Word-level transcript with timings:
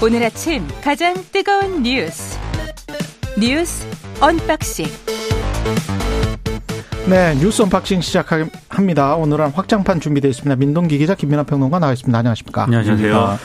오늘 0.00 0.22
아침 0.22 0.62
가장 0.80 1.12
뜨거운 1.32 1.82
뉴스 1.82 2.38
뉴스 3.36 3.84
unboxing 4.20 4.86
네 7.08 7.34
뉴스 7.34 7.62
unboxing 7.62 8.00
시작합니다. 8.00 9.16
오늘은 9.16 9.50
확장판 9.50 9.98
준비되어 9.98 10.28
있습니다. 10.30 10.54
민동기 10.54 10.98
기자 10.98 11.16
김민아 11.16 11.42
평론가 11.42 11.80
나와 11.80 11.92
있습니다. 11.94 12.16
안녕하십니까? 12.16 12.62
안녕하세요. 12.64 13.38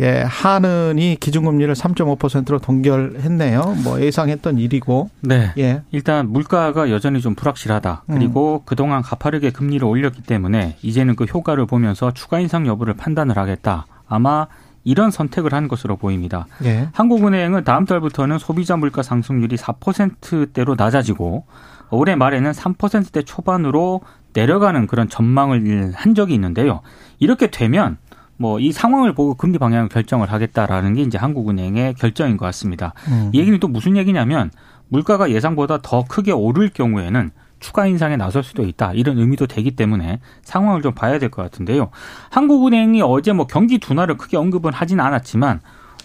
예, 0.00 0.24
한은이 0.26 1.18
기준금리를 1.20 1.72
3.5%로 1.74 2.58
동결했네요. 2.58 3.76
뭐 3.84 4.00
예상했던 4.00 4.58
일이고. 4.58 5.10
네. 5.20 5.52
예. 5.58 5.82
일단 5.92 6.28
물가가 6.32 6.90
여전히 6.90 7.20
좀 7.20 7.34
불확실하다. 7.36 8.04
그리고 8.10 8.62
음. 8.62 8.66
그동안 8.66 9.02
가파르게 9.02 9.50
금리를 9.50 9.86
올렸기 9.86 10.22
때문에 10.22 10.76
이제는 10.82 11.14
그 11.14 11.24
효과를 11.24 11.66
보면서 11.66 12.12
추가 12.12 12.40
인상 12.40 12.66
여부를 12.66 12.94
판단을 12.94 13.36
하겠다. 13.36 13.86
아마 14.08 14.48
이런 14.90 15.10
선택을 15.10 15.52
한 15.52 15.68
것으로 15.68 15.96
보입니다. 15.96 16.46
예. 16.64 16.88
한국은행은 16.92 17.62
다음 17.64 17.84
달부터는 17.84 18.38
소비자 18.38 18.76
물가 18.76 19.02
상승률이 19.02 19.56
4%대로 19.56 20.74
낮아지고 20.76 21.44
올해 21.90 22.16
말에는 22.16 22.50
3%대 22.50 23.22
초반으로 23.22 24.00
내려가는 24.32 24.86
그런 24.86 25.08
전망을 25.08 25.92
한 25.94 26.14
적이 26.14 26.34
있는데요. 26.34 26.80
이렇게 27.18 27.50
되면 27.50 27.98
뭐 28.36 28.58
이 28.58 28.72
상황을 28.72 29.14
보고 29.14 29.34
금리 29.34 29.58
방향을 29.58 29.88
결정을 29.90 30.32
하겠다라는 30.32 30.94
게 30.94 31.02
이제 31.02 31.18
한국은행의 31.18 31.94
결정인 31.94 32.36
것 32.36 32.46
같습니다. 32.46 32.94
음. 33.08 33.30
이 33.32 33.38
얘기는 33.38 33.58
또 33.60 33.68
무슨 33.68 33.96
얘기냐면 33.96 34.50
물가가 34.88 35.30
예상보다 35.30 35.78
더 35.82 36.04
크게 36.04 36.32
오를 36.32 36.70
경우에는 36.70 37.30
추가 37.60 37.86
인상에 37.86 38.16
나설 38.16 38.42
수도 38.42 38.64
있다. 38.64 38.92
이런 38.94 39.18
의미도 39.18 39.46
되기 39.46 39.70
때문에 39.76 40.20
상황을 40.42 40.82
좀 40.82 40.92
봐야 40.92 41.18
될 41.18 41.30
것 41.30 41.42
같은데요. 41.42 41.90
한국은행이 42.30 43.02
어제 43.02 43.32
뭐 43.32 43.46
경기 43.46 43.78
둔화를 43.78 44.16
크게 44.16 44.36
언급은 44.36 44.72
하진 44.72 44.98
않았지만 45.00 45.60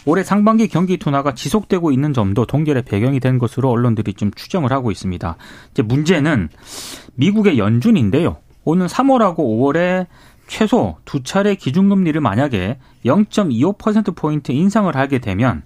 올해 0.05 0.21
상반기 0.21 0.67
경기 0.67 0.97
둔화가 0.97 1.33
지속되고 1.33 1.91
있는 1.91 2.13
점도 2.13 2.45
동결의 2.45 2.83
배경이 2.83 3.19
된 3.19 3.39
것으로 3.39 3.71
언론들이 3.71 4.13
좀 4.13 4.29
추정을 4.35 4.71
하고 4.71 4.91
있습니다. 4.91 5.35
이제 5.71 5.81
문제는 5.81 6.49
미국의 7.15 7.57
연준인데요. 7.57 8.37
오는 8.65 8.85
3월하고 8.85 9.37
5월에 9.37 10.05
최소 10.47 10.97
두 11.05 11.23
차례 11.23 11.55
기준금리를 11.55 12.21
만약에 12.21 12.77
0.25%포인트 13.05 14.51
인상을 14.51 14.95
하게 14.95 15.17
되면 15.17 15.63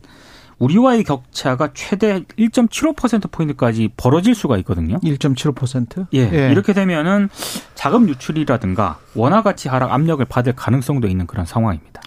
우리와의 0.60 1.04
격차가 1.04 1.70
최대 1.74 2.24
1.75%포인트까지 2.38 3.90
벌어질 3.98 4.36
수가 4.36 4.58
있거든요. 4.60 5.00
1.75%? 5.00 6.08
예. 6.14 6.30
예. 6.32 6.52
이렇게 6.52 6.74
되면은 6.74 7.30
자금 7.76 8.08
유출이라든가 8.10 9.00
원화 9.16 9.42
가치 9.42 9.70
하락 9.70 9.92
압력을 9.94 10.24
받을 10.26 10.54
가능성도 10.54 11.08
있는 11.08 11.26
그런 11.28 11.46
상황입니다. 11.46 12.02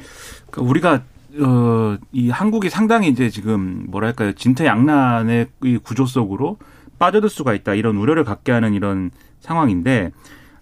그러니까 0.51 0.71
우리가 0.71 1.03
어, 1.41 1.97
이 2.13 2.29
한국이 2.29 2.69
상당히 2.69 3.09
이제 3.09 3.31
지금 3.31 3.87
뭐랄까요. 3.89 4.33
진퇴양난의 4.33 5.49
이 5.65 5.79
구조 5.79 6.05
속으로 6.05 6.59
빠져들 6.99 7.31
수가 7.31 7.55
있다. 7.55 7.75
이런 7.75 7.97
우려를 7.97 8.23
갖게 8.25 8.53
하는 8.53 8.75
이런 8.75 9.11
상황인데 9.41 10.13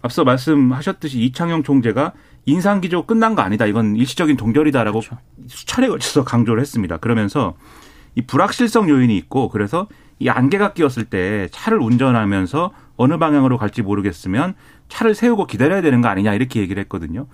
앞서 0.01 0.25
말씀하셨듯이 0.25 1.21
이창용 1.21 1.65
총재가 1.65 2.13
인상 2.47 2.81
기조 2.81 3.05
끝난 3.05 3.35
거 3.35 3.43
아니다. 3.43 3.67
이건 3.67 3.97
일시적인 3.97 4.37
동결이다라고 4.37 5.01
그렇죠. 5.01 5.19
수차례 5.47 5.89
걸쳐서 5.89 6.25
강조를 6.25 6.61
했습니다. 6.61 6.97
그러면서 6.97 7.55
이 8.15 8.23
불확실성 8.23 8.89
요인이 8.89 9.17
있고 9.17 9.49
그래서 9.49 9.87
이 10.19 10.29
안개가 10.29 10.73
끼었을 10.75 11.05
때 11.05 11.49
차를 11.51 11.79
운전하면서 11.79 12.73
어느 12.97 13.19
방향으로 13.19 13.57
갈지 13.57 13.83
모르겠으면 13.83 14.55
차를 14.89 15.15
세우고 15.15 15.47
기다려야 15.47 15.81
되는 15.83 16.01
거 16.03 16.09
아니냐 16.09 16.35
이렇게 16.35 16.61
얘기를 16.61 16.81
했거든요. 16.83 17.27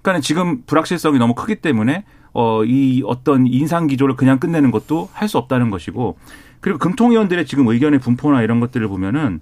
그러니까 0.00 0.22
지금 0.22 0.62
불확실성이 0.66 1.18
너무 1.18 1.34
크기 1.34 1.56
때문에 1.56 2.04
어, 2.32 2.64
이 2.64 3.02
어떤 3.04 3.46
인상 3.46 3.86
기조를 3.86 4.16
그냥 4.16 4.38
끝내는 4.38 4.70
것도 4.70 5.08
할 5.12 5.28
수 5.28 5.38
없다는 5.38 5.70
것이고 5.70 6.16
그리고 6.60 6.78
금통위원들의 6.78 7.44
지금 7.46 7.68
의견의 7.68 7.98
분포나 8.00 8.42
이런 8.42 8.60
것들을 8.60 8.86
보면은 8.88 9.40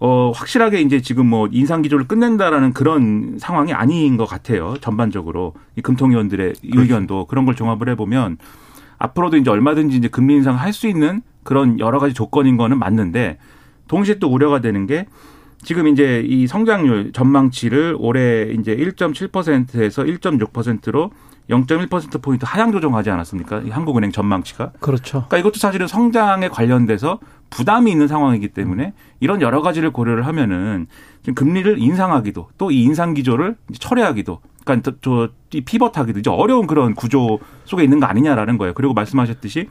어, 0.00 0.32
확실하게 0.34 0.80
이제 0.80 1.00
지금 1.00 1.26
뭐 1.26 1.48
인상 1.52 1.80
기조를 1.82 2.08
끝낸다라는 2.08 2.72
그런 2.72 3.36
상황이 3.38 3.72
아닌 3.72 4.16
것 4.16 4.26
같아요. 4.26 4.74
전반적으로. 4.80 5.54
이 5.76 5.80
금통위원들의 5.80 6.54
그렇죠. 6.60 6.80
의견도 6.80 7.26
그런 7.26 7.44
걸 7.44 7.54
종합을 7.54 7.88
해보면 7.90 8.38
앞으로도 9.02 9.36
이제 9.36 9.50
얼마든지 9.50 9.96
이제 9.96 10.08
금리 10.08 10.34
인상 10.34 10.54
할 10.58 10.72
수 10.72 10.86
있는 10.86 11.22
그런 11.42 11.78
여러 11.80 11.98
가지 11.98 12.14
조건인 12.14 12.56
거는 12.56 12.78
맞는데 12.78 13.38
동시에 13.88 14.18
또 14.20 14.28
우려가 14.28 14.60
되는 14.60 14.86
게 14.86 15.06
지금 15.64 15.86
이제 15.88 16.24
이 16.26 16.46
성장률 16.46 17.12
전망치를 17.12 17.96
올해 17.98 18.52
이제 18.58 18.74
1.7%에서 18.76 20.02
1.6%로 20.04 21.10
0.1%포인트 21.50 22.44
하향 22.48 22.70
조정하지 22.72 23.10
않았습니까? 23.10 23.62
이 23.66 23.70
한국은행 23.70 24.12
전망치가. 24.12 24.70
그렇죠. 24.80 25.24
그러니까 25.28 25.38
이것도 25.38 25.54
사실은 25.58 25.86
성장에 25.88 26.48
관련돼서 26.48 27.18
부담이 27.50 27.90
있는 27.90 28.08
상황이기 28.08 28.48
때문에 28.48 28.94
이런 29.20 29.40
여러 29.42 29.60
가지를 29.60 29.90
고려를 29.90 30.26
하면은 30.26 30.86
지금 31.22 31.34
금리를 31.34 31.78
인상하기도 31.78 32.48
또 32.58 32.70
이 32.70 32.82
인상 32.84 33.12
기조를 33.14 33.56
철회하기도 33.78 34.40
그러니까 34.64 34.92
저 35.00 35.28
이 35.54 35.60
피벗하기도 35.60 36.18
이제 36.18 36.30
어려운 36.30 36.66
그런 36.66 36.94
구조 36.94 37.38
속에 37.64 37.84
있는 37.84 38.00
거 38.00 38.06
아니냐라는 38.06 38.58
거예요. 38.58 38.74
그리고 38.74 38.94
말씀하셨듯이 38.94 39.68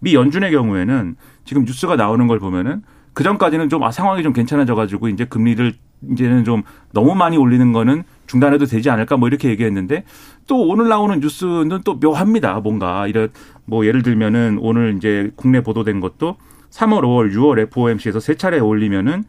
미 0.00 0.14
연준의 0.14 0.50
경우에는 0.50 1.16
지금 1.44 1.64
뉴스가 1.64 1.96
나오는 1.96 2.26
걸 2.26 2.38
보면은 2.38 2.82
그 3.14 3.22
전까지는 3.22 3.68
좀 3.68 3.82
아, 3.84 3.90
상황이 3.90 4.22
좀 4.22 4.32
괜찮아져 4.32 4.74
가지고 4.74 5.08
이제 5.08 5.24
금리를 5.24 5.74
이제는 6.12 6.44
좀 6.44 6.62
너무 6.92 7.14
많이 7.14 7.38
올리는 7.38 7.72
거는 7.72 8.02
중단해도 8.26 8.66
되지 8.66 8.90
않을까 8.90 9.16
뭐 9.16 9.28
이렇게 9.28 9.48
얘기했는데 9.48 10.04
또 10.46 10.68
오늘 10.68 10.88
나오는 10.88 11.18
뉴스는 11.20 11.80
또 11.84 11.94
묘합니다. 11.94 12.60
뭔가 12.60 13.06
이런 13.06 13.28
뭐 13.64 13.86
예를 13.86 14.02
들면은 14.02 14.58
오늘 14.60 14.94
이제 14.96 15.30
국내 15.36 15.62
보도된 15.62 16.00
것도 16.00 16.36
3월, 16.70 17.02
5월, 17.02 17.32
6월 17.32 17.58
FOMC에서 17.60 18.20
세 18.20 18.34
차례 18.34 18.58
올리면은 18.58 19.24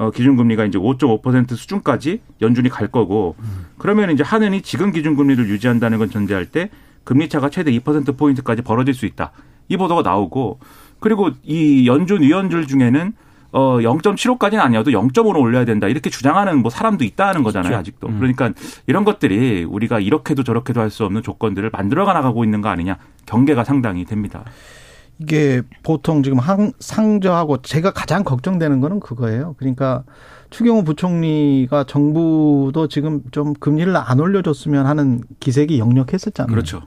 어, 0.00 0.10
기준금리가 0.10 0.64
이제 0.64 0.78
5.5% 0.78 1.54
수준까지 1.54 2.22
연준이 2.40 2.70
갈 2.70 2.88
거고 2.88 3.36
그러면 3.76 4.10
이제 4.10 4.22
한은이 4.22 4.62
지금 4.62 4.92
기준금리를 4.92 5.46
유지한다는 5.50 5.98
건 5.98 6.08
전제할 6.08 6.46
때 6.46 6.70
금리 7.04 7.28
차가 7.28 7.50
최대 7.50 7.70
2%포인트까지 7.72 8.62
벌어질 8.62 8.94
수 8.94 9.04
있다. 9.04 9.32
이 9.68 9.76
보도가 9.76 10.00
나오고 10.00 10.58
그리고 11.00 11.30
이 11.42 11.86
연준 11.86 12.22
위원들 12.22 12.66
중에는 12.66 13.12
어 13.52 13.78
0.75까지는 13.78 14.60
아니어도 14.60 14.90
0.5로 14.92 15.38
올려야 15.38 15.66
된다 15.66 15.86
이렇게 15.86 16.08
주장하는 16.08 16.62
뭐 16.62 16.70
사람도 16.70 17.04
있다는 17.04 17.42
거잖아요 17.42 17.68
그렇죠. 17.70 17.80
아직도 17.80 18.08
음. 18.08 18.18
그러니까 18.20 18.52
이런 18.86 19.04
것들이 19.04 19.64
우리가 19.64 20.00
이렇게도 20.00 20.44
저렇게도 20.44 20.80
할 20.80 20.88
수 20.90 21.04
없는 21.04 21.22
조건들을 21.22 21.68
만들어가 21.72 22.14
나가고 22.14 22.42
있는 22.44 22.62
거 22.62 22.70
아니냐 22.70 22.96
경계가 23.26 23.64
상당히 23.64 24.04
됩니다. 24.06 24.44
이게 25.20 25.62
보통 25.82 26.22
지금 26.22 26.38
상저하고 26.78 27.62
제가 27.62 27.92
가장 27.92 28.24
걱정되는 28.24 28.80
거는 28.80 29.00
그거예요. 29.00 29.54
그러니까 29.58 30.04
추경호 30.48 30.84
부총리가 30.84 31.84
정부도 31.84 32.88
지금 32.88 33.22
좀 33.30 33.52
금리를 33.54 33.94
안 33.96 34.18
올려줬으면 34.18 34.86
하는 34.86 35.20
기색이 35.38 35.78
역력했었잖아요. 35.78 36.50
그렇죠. 36.50 36.82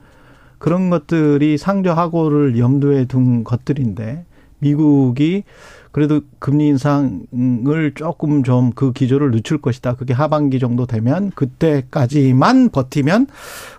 그런 0.58 0.90
것들이 0.90 1.58
상저하고를 1.58 2.58
염두에 2.58 3.04
둔 3.04 3.44
것들인데 3.44 4.24
미국이 4.58 5.44
그래도 5.92 6.22
금리 6.40 6.68
인상을 6.68 7.92
조금 7.94 8.42
좀 8.42 8.72
그 8.74 8.92
기조를 8.92 9.30
늦출 9.30 9.58
것이다. 9.58 9.94
그게 9.94 10.12
하반기 10.12 10.58
정도 10.58 10.86
되면 10.86 11.30
그때까지만 11.34 12.70
버티면 12.70 13.28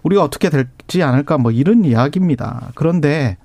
우리가 0.04 0.24
어떻게 0.24 0.50
될지 0.50 1.04
않을까 1.04 1.38
뭐 1.38 1.52
이런 1.52 1.84
이야기입니다. 1.84 2.72
그런데 2.76 3.38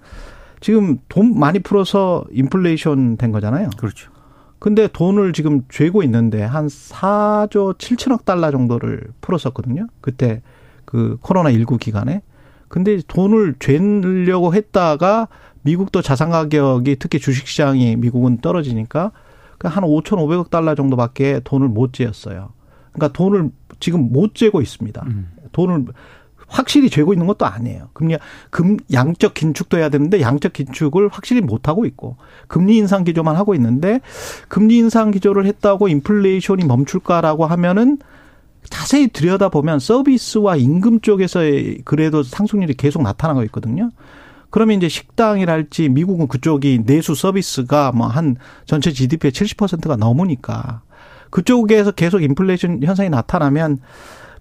지금 0.60 0.98
돈 1.09 1.38
많이 1.38 1.59
풀어서 1.59 2.25
인플레이션 2.32 3.16
된 3.16 3.32
거잖아요. 3.32 3.71
그렇죠. 3.78 4.10
근데 4.59 4.88
돈을 4.88 5.32
지금 5.32 5.62
죄고 5.71 6.03
있는데 6.03 6.43
한 6.43 6.66
4조 6.66 7.78
7천억 7.78 8.27
달러 8.27 8.51
정도를 8.51 9.09
풀었었거든요. 9.22 9.86
그때 10.03 10.42
그 10.84 11.16
코로나 11.22 11.51
19 11.51 11.78
기간에. 11.78 12.22
근데 12.68 13.01
돈을 13.07 13.57
죄려고 13.59 14.54
했다가 14.54 15.28
미국도 15.62 16.03
자산 16.03 16.30
가격이 16.30 16.97
특히 16.98 17.18
주식 17.18 17.47
시장이 17.47 17.97
미국은 17.97 18.39
떨어지니까 18.39 19.12
그한 19.59 19.84
5,500억 19.84 20.51
달러 20.51 20.74
정도밖에 20.74 21.41
돈을 21.45 21.68
못 21.68 21.92
재었어요. 21.92 22.53
그러니까 22.92 23.12
돈을 23.12 23.51
지금 23.78 24.12
못 24.12 24.34
재고 24.34 24.60
있습니다. 24.60 25.03
음. 25.07 25.30
돈을 25.53 25.86
확실히 26.50 26.91
죄고 26.91 27.12
있는 27.12 27.26
것도 27.26 27.47
아니에요. 27.47 27.88
금리 27.92 28.16
금 28.50 28.76
양적 28.92 29.34
긴축도 29.34 29.78
해야 29.78 29.88
되는데 29.88 30.20
양적 30.20 30.52
긴축을 30.52 31.08
확실히 31.08 31.41
못 31.41 31.68
하고 31.68 31.86
있고 31.86 32.16
금리 32.48 32.76
인상 32.76 33.04
기조만 33.04 33.36
하고 33.36 33.54
있는데 33.54 34.00
금리 34.48 34.76
인상 34.76 35.10
기조를 35.10 35.47
했다고 35.47 35.88
인플레이션이 35.88 36.64
멈출까라고 36.64 37.47
하면은 37.47 37.98
자세히 38.68 39.08
들여다보면 39.08 39.78
서비스와 39.78 40.56
임금 40.56 41.00
쪽에서의 41.00 41.78
그래도 41.84 42.22
상승률이 42.22 42.74
계속 42.74 43.02
나타나고 43.02 43.42
있거든요. 43.44 43.91
그러면 44.50 44.76
이제 44.76 44.88
식당이랄지 44.88 45.88
미국은 45.88 46.26
그쪽이 46.26 46.82
내수 46.84 47.14
서비스가 47.14 47.92
뭐 47.92 48.08
한 48.08 48.36
전체 48.66 48.91
GDP의 48.91 49.32
70%가 49.32 49.97
넘으니까 49.97 50.82
그쪽에서 51.30 51.92
계속 51.92 52.22
인플레이션 52.22 52.82
현상이 52.82 53.08
나타나면 53.08 53.78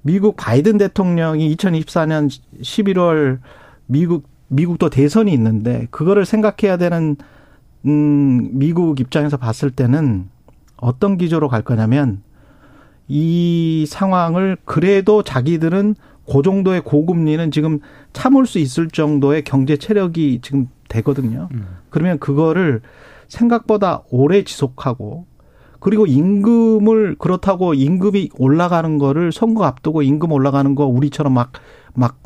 미국 0.01 0.36
바이든 0.38 0.78
대통령이 0.78 1.56
2024년 1.56 2.30
11월 2.62 3.40
미국 3.86 4.28
미국도 4.48 4.90
대선이 4.90 5.31
있는데 5.34 5.88
그거를 5.92 6.25
생각해야 6.25 6.78
되는 6.78 7.16
음 7.86 8.50
미국 8.57 9.00
입장에서 9.00 9.38
봤을 9.38 9.72
때는 9.72 10.28
어떤 10.78 11.18
기조로 11.18 11.50
갈 11.50 11.62
거냐면 11.62 12.22
이 13.07 13.86
상황을 13.88 14.57
그래도 14.66 15.24
자기들은 15.24 15.96
그 16.31 16.42
정도의 16.44 16.81
고금리는 16.81 17.52
지금 17.52 17.80
참을 18.13 18.45
수 18.45 18.60
있을 18.60 18.88
정도의 18.88 19.44
경제 19.44 19.78
체력이 19.78 20.40
지금 20.42 20.68
되거든요. 20.88 21.50
음. 21.54 21.66
그러면 21.90 22.19
그거를 22.19 22.81
생각보다 23.28 24.04
오래 24.10 24.44
지속하고 24.44 25.25
그리고 25.80 26.06
임금을 26.06 27.16
그렇다고 27.20 27.74
임금이 27.74 28.31
올라가는 28.38 28.98
거를 28.98 29.31
선거 29.31 29.66
앞두고 29.66 30.02
임금 30.02 30.31
올라가는 30.31 30.76
거 30.76 30.86
우리처럼 30.86 31.34
막 31.34 31.52
막 31.94 32.18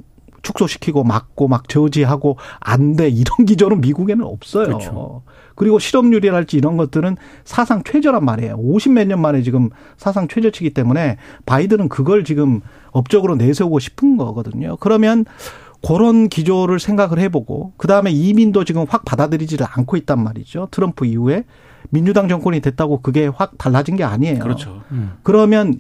축소시키고 0.43 1.03
막고 1.05 1.47
막 1.47 1.69
저지하고 1.69 2.37
안 2.59 2.95
돼 2.95 3.09
이런 3.09 3.45
기조는 3.47 3.81
미국에는 3.81 4.23
없어요. 4.25 4.65
그렇죠. 4.65 5.23
그리고 5.55 5.79
실업률이랄지 5.79 6.57
이런 6.57 6.77
것들은 6.77 7.15
사상 7.45 7.83
최저란 7.83 8.25
말이에요. 8.25 8.57
50몇 8.57 9.07
년 9.07 9.21
만에 9.21 9.41
지금 9.41 9.69
사상 9.97 10.27
최저치기 10.27 10.71
때문에 10.71 11.17
바이든은 11.45 11.89
그걸 11.89 12.23
지금 12.23 12.61
업적으로 12.91 13.35
내세우고 13.35 13.79
싶은 13.79 14.17
거거든요. 14.17 14.77
그러면 14.79 15.25
그런 15.85 16.27
기조를 16.27 16.79
생각을 16.79 17.19
해보고 17.19 17.73
그 17.77 17.87
다음에 17.87 18.11
이민도 18.11 18.63
지금 18.65 18.85
확 18.87 19.05
받아들이지를 19.05 19.65
않고 19.69 19.97
있단 19.97 20.21
말이죠. 20.23 20.67
트럼프 20.71 21.05
이후에 21.05 21.45
민주당 21.89 22.27
정권이 22.27 22.59
됐다고 22.59 23.01
그게 23.01 23.27
확 23.27 23.57
달라진 23.57 23.95
게 23.95 24.03
아니에요. 24.03 24.39
그렇죠. 24.39 24.81
음. 24.91 25.13
그러면 25.23 25.79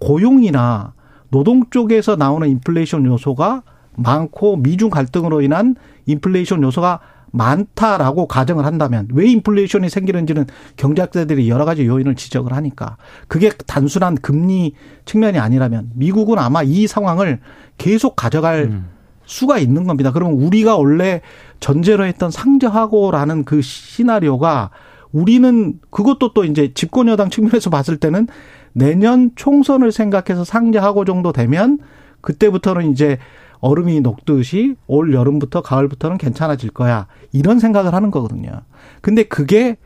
고용이나 0.00 0.94
노동 1.30 1.64
쪽에서 1.70 2.16
나오는 2.16 2.48
인플레이션 2.48 3.04
요소가 3.06 3.62
많고 3.96 4.56
미중 4.56 4.90
갈등으로 4.90 5.42
인한 5.42 5.76
인플레이션 6.06 6.62
요소가 6.62 7.00
많다라고 7.32 8.26
가정을 8.26 8.66
한다면 8.66 9.08
왜 9.12 9.26
인플레이션이 9.30 9.88
생기는지는 9.88 10.46
경제학자들이 10.76 11.48
여러 11.48 11.64
가지 11.64 11.86
요인을 11.86 12.14
지적을 12.14 12.52
하니까 12.52 12.98
그게 13.26 13.50
단순한 13.66 14.16
금리 14.16 14.74
측면이 15.06 15.38
아니라면 15.38 15.90
미국은 15.94 16.38
아마 16.38 16.62
이 16.62 16.86
상황을 16.86 17.40
계속 17.78 18.16
가져갈 18.16 18.64
음. 18.64 18.88
수가 19.24 19.58
있는 19.58 19.84
겁니다. 19.84 20.12
그러면 20.12 20.34
우리가 20.34 20.76
원래 20.76 21.22
전제로 21.58 22.04
했던 22.04 22.30
상저하고라는 22.30 23.44
그 23.44 23.62
시나리오가 23.62 24.70
우리는 25.12 25.78
그것도 25.90 26.32
또 26.32 26.44
이제 26.44 26.72
집권 26.74 27.08
여당 27.08 27.30
측면에서 27.30 27.70
봤을 27.70 27.96
때는 27.98 28.28
내년 28.72 29.30
총선을 29.36 29.92
생각해서 29.92 30.44
상저하고 30.44 31.04
정도 31.04 31.32
되면 31.32 31.78
그때부터는 32.20 32.90
이제 32.90 33.18
얼음이 33.60 34.00
녹듯이 34.00 34.74
올 34.86 35.14
여름부터 35.14 35.62
가을부터는 35.62 36.18
괜찮아질 36.18 36.70
거야. 36.70 37.06
이런 37.32 37.58
생각을 37.58 37.94
하는 37.94 38.10
거거든요. 38.10 38.62
근데 39.00 39.22
그게 39.22 39.76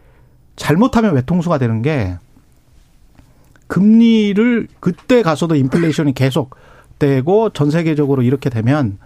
잘못하면 0.54 1.14
외통수가 1.14 1.58
되는 1.58 1.82
게 1.82 2.16
금리를 3.66 4.68
그때 4.80 5.22
가서도 5.22 5.56
인플레이션이 5.56 6.14
계속 6.14 6.54
되고 6.98 7.50
전 7.50 7.70
세계적으로 7.70 8.22
이렇게 8.22 8.48
되면 8.48 8.98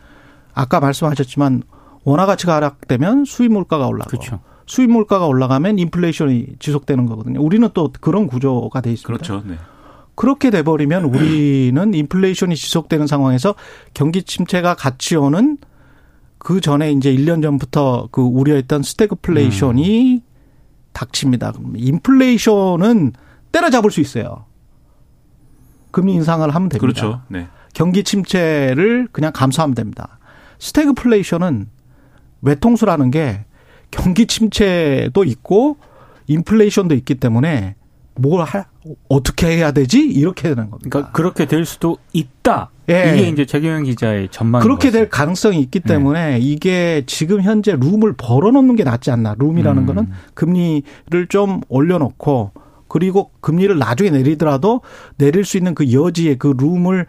아까 0.55 0.81
말씀하셨지만 0.81 1.63
원화 2.05 2.27
가치가 2.27 2.55
하락되면 2.57 3.25
수입 3.25 3.53
물가가 3.53 3.87
올라가고 3.87 4.11
그렇죠. 4.11 4.41
수입 4.71 4.89
물가가 4.89 5.27
올라가면 5.27 5.81
인플레이션이 5.81 6.47
지속되는 6.61 7.07
거거든요. 7.07 7.43
우리는 7.43 7.69
또 7.75 7.91
그런 8.01 8.29
구조가 8.29 8.81
돼 8.81 8.93
있습니다. 8.93 9.25
그렇죠. 9.25 9.45
네. 9.45 9.57
그렇게 10.15 10.51
돼버리면 10.51 11.07
우리는 11.07 11.93
인플레이션이 11.93 12.55
지속되는 12.55 13.09
상황에서 13.09 13.57
경기 13.95 14.23
침체가 14.23 14.75
같이 14.75 15.17
오는 15.17 15.59
그 16.39 16.61
전에 16.61 16.93
이제 16.93 17.13
1년 17.13 17.43
전부터 17.43 18.11
그 18.13 18.23
우려했던 18.23 18.85
스태그플레이션이 18.85 20.15
음. 20.15 20.21
닥칩니다. 20.93 21.53
인플레이션은 21.75 23.15
때려잡을 23.51 23.91
수 23.91 24.01
있어요. 24.01 24.45
금리 25.91 26.13
인상을 26.13 26.49
하면 26.49 26.69
됩니다. 26.69 26.81
그렇죠. 26.81 27.23
네. 27.27 27.49
경기 27.75 28.05
침체를 28.05 29.09
그냥 29.11 29.33
감수하면 29.35 29.75
됩니다. 29.75 30.21
스태그플레이션은 30.61 31.67
외통수라는 32.43 33.11
게 33.11 33.47
경기 33.91 34.27
침체도 34.27 35.25
있고 35.25 35.77
인플레이션도 36.27 36.95
있기 36.95 37.17
때문에 37.17 37.75
뭘 38.15 38.45
할, 38.45 38.67
어떻게 39.09 39.57
해야 39.57 39.73
되지? 39.73 40.01
이렇게 40.01 40.49
되는 40.49 40.71
겁니다. 40.71 40.91
그러니까 40.91 41.13
그렇게 41.13 41.47
될 41.47 41.65
수도 41.65 41.97
있다. 42.13 42.71
예. 42.91 43.15
이게 43.17 43.29
이제 43.29 43.47
최경영 43.47 43.85
기자의 43.85 44.29
전망. 44.31 44.61
그렇게 44.63 44.91
될 44.91 45.09
가능성이 45.09 45.61
있기 45.61 45.81
네. 45.81 45.95
때문에 45.95 46.31
네. 46.33 46.39
이게 46.39 47.03
지금 47.07 47.41
현재 47.43 47.73
룸을 47.73 48.15
벌어놓는 48.17 48.77
게 48.77 48.85
낫지 48.85 49.11
않나. 49.11 49.37
룸이라는 49.39 49.83
음. 49.83 49.87
거는 49.87 50.11
금리를 50.35 51.27
좀 51.29 51.61
올려놓고 51.69 52.53
그리고 52.89 53.31
금리를 53.41 53.79
나중에 53.79 54.11
내리더라도 54.11 54.81
내릴 55.17 55.45
수 55.45 55.57
있는 55.57 55.75
그 55.75 55.93
여지의 55.93 56.39
그 56.39 56.55
룸을 56.59 57.07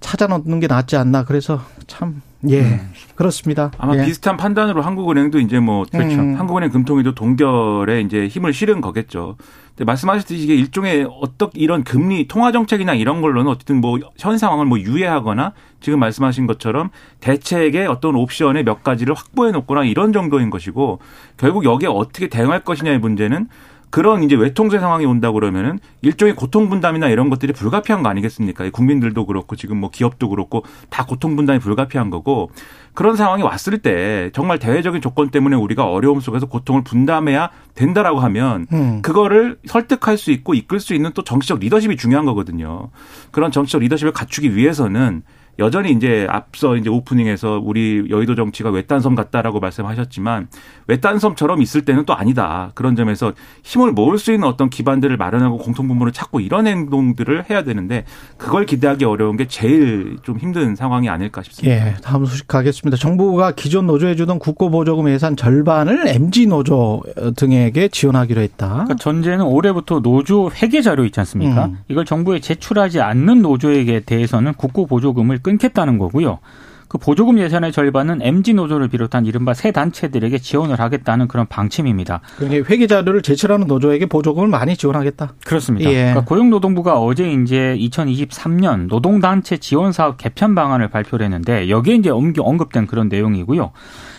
찾아 0.00 0.26
놓는 0.26 0.60
게 0.60 0.66
낫지 0.66 0.96
않나. 0.96 1.24
그래서 1.24 1.60
참 1.86 2.22
예, 2.48 2.60
음. 2.60 2.92
그렇습니다. 3.14 3.70
아마 3.78 3.96
예. 3.96 4.04
비슷한 4.04 4.36
판단으로 4.36 4.82
한국은행도 4.82 5.38
이제 5.40 5.60
뭐 5.60 5.84
그렇죠. 5.90 6.20
음. 6.20 6.34
한국은행 6.38 6.70
금통위도 6.70 7.14
동결에 7.14 8.00
이제 8.00 8.26
힘을 8.28 8.52
실은 8.52 8.80
거겠죠. 8.80 9.36
근데 9.68 9.84
말씀하셨듯이 9.84 10.42
이게 10.44 10.54
일종의 10.54 11.08
어떻게 11.20 11.60
이런 11.60 11.82
금리 11.82 12.28
통화 12.28 12.52
정책이나 12.52 12.94
이런 12.94 13.20
걸로는 13.20 13.50
어쨌든 13.50 13.80
뭐 13.80 13.98
현 14.18 14.38
상황을 14.38 14.66
뭐 14.66 14.78
유예하거나 14.78 15.52
지금 15.80 15.98
말씀하신 15.98 16.46
것처럼 16.46 16.90
대책의 17.20 17.86
어떤 17.88 18.14
옵션의 18.14 18.64
몇 18.64 18.82
가지를 18.84 19.14
확보해 19.14 19.50
놓거나 19.52 19.84
이런 19.84 20.12
정도인 20.12 20.50
것이고 20.50 21.00
결국 21.36 21.64
여기에 21.64 21.88
어떻게 21.88 22.28
대응할 22.28 22.60
것이냐의 22.60 22.98
문제는 23.00 23.48
그런 23.90 24.22
이제 24.22 24.34
외통세 24.34 24.78
상황이 24.78 25.04
온다 25.04 25.30
그러면은 25.30 25.78
일종의 26.02 26.34
고통 26.34 26.68
분담이나 26.68 27.08
이런 27.08 27.30
것들이 27.30 27.52
불가피한 27.52 28.02
거 28.02 28.08
아니겠습니까? 28.08 28.68
국민들도 28.70 29.26
그렇고 29.26 29.56
지금 29.56 29.78
뭐 29.78 29.90
기업도 29.90 30.28
그렇고 30.28 30.64
다 30.90 31.06
고통 31.06 31.36
분담이 31.36 31.60
불가피한 31.60 32.10
거고 32.10 32.50
그런 32.94 33.16
상황이 33.16 33.42
왔을 33.42 33.78
때 33.78 34.30
정말 34.32 34.58
대외적인 34.58 35.00
조건 35.00 35.30
때문에 35.30 35.56
우리가 35.56 35.84
어려움 35.84 36.20
속에서 36.20 36.46
고통을 36.46 36.84
분담해야 36.84 37.50
된다라고 37.74 38.20
하면 38.20 38.66
음. 38.72 39.02
그거를 39.02 39.58
설득할 39.66 40.16
수 40.16 40.30
있고 40.30 40.54
이끌 40.54 40.80
수 40.80 40.94
있는 40.94 41.10
또 41.14 41.22
정치적 41.22 41.58
리더십이 41.58 41.96
중요한 41.96 42.24
거거든요. 42.24 42.90
그런 43.32 43.50
정치적 43.50 43.80
리더십을 43.80 44.12
갖추기 44.12 44.54
위해서는 44.54 45.22
여전히 45.58 45.92
이제 45.92 46.26
앞서 46.28 46.76
이제 46.76 46.90
오프닝에서 46.90 47.60
우리 47.62 48.06
여의도 48.10 48.34
정치가 48.34 48.70
외딴섬 48.70 49.14
같다라고 49.14 49.60
말씀하셨지만 49.60 50.48
외딴섬처럼 50.88 51.62
있을 51.62 51.82
때는 51.84 52.04
또 52.04 52.14
아니다. 52.14 52.72
그런 52.74 52.96
점에서 52.96 53.32
힘을 53.62 53.92
모을 53.92 54.18
수 54.18 54.32
있는 54.32 54.48
어떤 54.48 54.68
기반들을 54.68 55.16
마련하고 55.16 55.58
공통분모를 55.58 56.12
찾고 56.12 56.40
이런 56.40 56.66
행동들을 56.66 57.50
해야 57.50 57.62
되는데 57.62 58.04
그걸 58.36 58.66
기대하기 58.66 59.04
어려운 59.04 59.36
게 59.36 59.46
제일 59.46 60.16
좀 60.22 60.38
힘든 60.38 60.74
상황이 60.74 61.08
아닐까 61.08 61.42
싶습니다. 61.42 61.74
예, 61.74 61.94
다음 62.02 62.24
소식 62.26 62.48
가겠습니다. 62.48 62.96
정부가 62.96 63.52
기존 63.52 63.86
노조에 63.86 64.16
주던 64.16 64.38
국고보조금 64.38 65.08
예산 65.08 65.36
절반을 65.36 66.08
MG 66.08 66.46
노조 66.46 67.02
등에게 67.36 67.88
지원하기로 67.88 68.40
했다. 68.40 68.68
그러니까 68.68 68.96
전제는 68.96 69.44
올해부터 69.44 70.00
노조 70.00 70.50
회계 70.50 70.82
자료 70.82 71.04
있지 71.04 71.20
않습니까? 71.20 71.66
음. 71.66 71.78
이걸 71.88 72.04
정부에 72.04 72.40
제출하지 72.40 73.00
않는 73.00 73.42
노조에게 73.42 74.00
대해서는 74.00 74.54
국고보조금을 74.54 75.38
끊겠다는 75.44 75.98
거고요. 75.98 76.40
그 76.88 76.98
보조금 76.98 77.38
예산의 77.38 77.72
절반은 77.72 78.22
MG 78.22 78.54
노조를 78.54 78.86
비롯한 78.86 79.26
이른바 79.26 79.52
새 79.52 79.72
단체들에게 79.72 80.38
지원을 80.38 80.78
하겠다는 80.78 81.26
그런 81.26 81.46
방침입니다. 81.46 82.20
그러니까 82.36 82.70
회계 82.70 82.86
자료를 82.86 83.22
제출하는 83.22 83.66
노조에게 83.66 84.06
보조금을 84.06 84.48
많이 84.48 84.76
지원하겠다. 84.76 85.34
그렇습니다. 85.44 85.90
예. 85.90 85.94
그러니까 85.94 86.24
고용노동부가 86.24 87.00
어제 87.00 87.32
이제 87.32 87.76
2023년 87.80 88.86
노동단체 88.86 89.56
지원 89.56 89.90
사업 89.90 90.18
개편 90.18 90.54
방안을 90.54 90.88
발표를 90.88 91.24
했는데 91.24 91.68
여기에 91.68 91.96
이제 91.96 92.10
언급된 92.10 92.86
그런 92.86 93.08
내용이고요. 93.08 93.72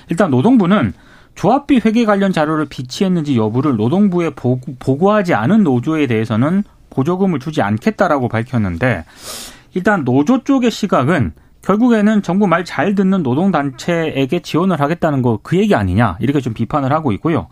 일단 0.10 0.30
노동부는 0.30 0.94
조합비 1.36 1.82
회계 1.86 2.04
관련 2.04 2.34
자료를 2.34 2.66
비치했는지 2.66 3.38
여부를 3.38 3.78
노동부에 3.78 4.32
보고, 4.32 5.12
하지 5.12 5.34
않은 5.34 5.64
노조에 5.64 6.08
대해서는 6.08 6.64
보조금을 6.90 7.40
주지 7.40 7.62
않겠다라고 7.62 8.28
밝혔는데 8.30 9.06
일단 9.76 10.04
노조 10.04 10.44
쪽의 10.44 10.72
시각은 10.72 11.34
결국에는 11.62 12.22
정부 12.22 12.48
말 12.48 12.64
잘 12.64 12.96
듣는 12.96 13.22
노동단체에게 13.24 14.40
지원을 14.42 14.80
하겠다는 14.80 15.22
거 15.22 15.40
그 15.44 15.58
얘기 15.58 15.76
아니냐 15.76 16.18
이렇게 16.20 16.42
좀 16.42 16.54
비판을 16.54 16.92
하고 16.92 17.12
있고요. 17.12 17.48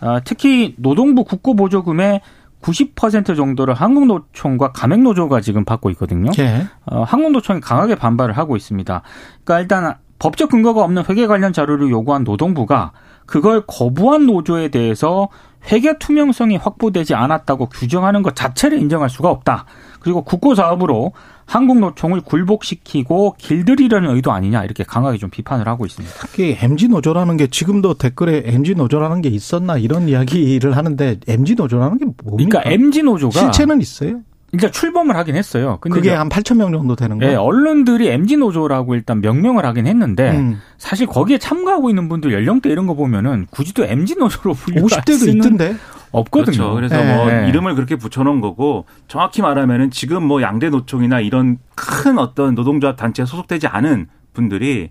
어, 0.00 0.18
특히 0.24 0.74
노동부 0.78 1.24
국고보조금의 1.24 2.20
90% 2.62 3.36
정도를 3.36 3.72
한국노총과 3.74 4.72
가맹노조가 4.72 5.40
지금 5.40 5.64
받고 5.64 5.88
있거든요. 5.90 6.30
네. 6.32 6.66
어, 6.86 7.02
한국노총이 7.04 7.60
강하게 7.60 7.94
반발을 7.94 8.36
하고 8.36 8.56
있습니다. 8.56 9.02
그러니까 9.44 9.60
일단 9.60 9.94
법적 10.18 10.50
근거가 10.50 10.82
없는 10.82 11.04
회계 11.08 11.26
관련 11.26 11.52
자료를 11.52 11.88
요구한 11.90 12.24
노동부가 12.24 12.92
그걸 13.26 13.62
거부한 13.66 14.26
노조에 14.26 14.68
대해서 14.68 15.28
회계 15.70 15.98
투명성이 15.98 16.56
확보되지 16.56 17.14
않았다고 17.14 17.68
규정하는 17.68 18.22
것 18.22 18.34
자체를 18.34 18.78
인정할 18.78 19.08
수가 19.08 19.30
없다. 19.30 19.66
그리고 20.00 20.22
국고 20.22 20.54
사업으로 20.54 21.12
한국 21.50 21.80
노총을 21.80 22.20
굴복시키고 22.20 23.34
길들이려는 23.36 24.14
의도 24.14 24.30
아니냐 24.30 24.62
이렇게 24.62 24.84
강하게 24.84 25.18
좀 25.18 25.30
비판을 25.30 25.66
하고 25.66 25.84
있습니다. 25.84 26.14
특히 26.20 26.56
MG 26.60 26.86
노조라는 26.86 27.36
게 27.36 27.48
지금도 27.48 27.94
댓글에 27.94 28.42
MG 28.44 28.76
노조라는 28.76 29.20
게 29.20 29.30
있었나 29.30 29.76
이런 29.76 30.08
이야기를 30.08 30.76
하는데 30.76 31.18
MG 31.26 31.56
노조라는 31.56 31.98
게 31.98 32.04
뭡니까? 32.22 32.60
그러니까 32.60 32.70
MG 32.70 33.02
노조가 33.02 33.40
실체는 33.40 33.80
있어요? 33.80 34.20
이제 34.54 34.70
출범을 34.70 35.16
하긴 35.16 35.34
했어요. 35.34 35.78
근데 35.80 35.96
그게 35.96 36.10
한 36.10 36.28
8천 36.28 36.56
명 36.56 36.70
정도 36.70 36.94
되는 36.94 37.18
거예요. 37.18 37.32
네, 37.32 37.36
언론들이 37.36 38.08
MG 38.08 38.36
노조라고 38.36 38.94
일단 38.94 39.20
명명을 39.20 39.66
하긴 39.66 39.88
했는데 39.88 40.30
음. 40.30 40.60
사실 40.78 41.08
거기에 41.08 41.38
참가하고 41.38 41.90
있는 41.90 42.08
분들 42.08 42.32
연령대 42.32 42.70
이런 42.70 42.86
거 42.86 42.94
보면은 42.94 43.48
굳이 43.50 43.74
또 43.74 43.84
MG 43.84 44.14
노조로 44.16 44.54
분류할 44.54 44.88
50대도 44.88 45.18
수는 45.18 45.36
있던데. 45.38 45.74
없거든요. 46.12 46.56
그렇죠. 46.56 46.74
그래서 46.74 46.96
네. 46.96 47.14
뭐 47.14 47.26
네. 47.26 47.48
이름을 47.48 47.74
그렇게 47.74 47.96
붙여놓은 47.96 48.40
거고 48.40 48.86
정확히 49.08 49.42
말하면은 49.42 49.90
지금 49.90 50.24
뭐 50.24 50.42
양대 50.42 50.70
노총이나 50.70 51.20
이런 51.20 51.58
큰 51.74 52.18
어떤 52.18 52.54
노동조합 52.54 52.96
단체에 52.96 53.26
소속되지 53.26 53.66
않은 53.66 54.08
분들이 54.32 54.90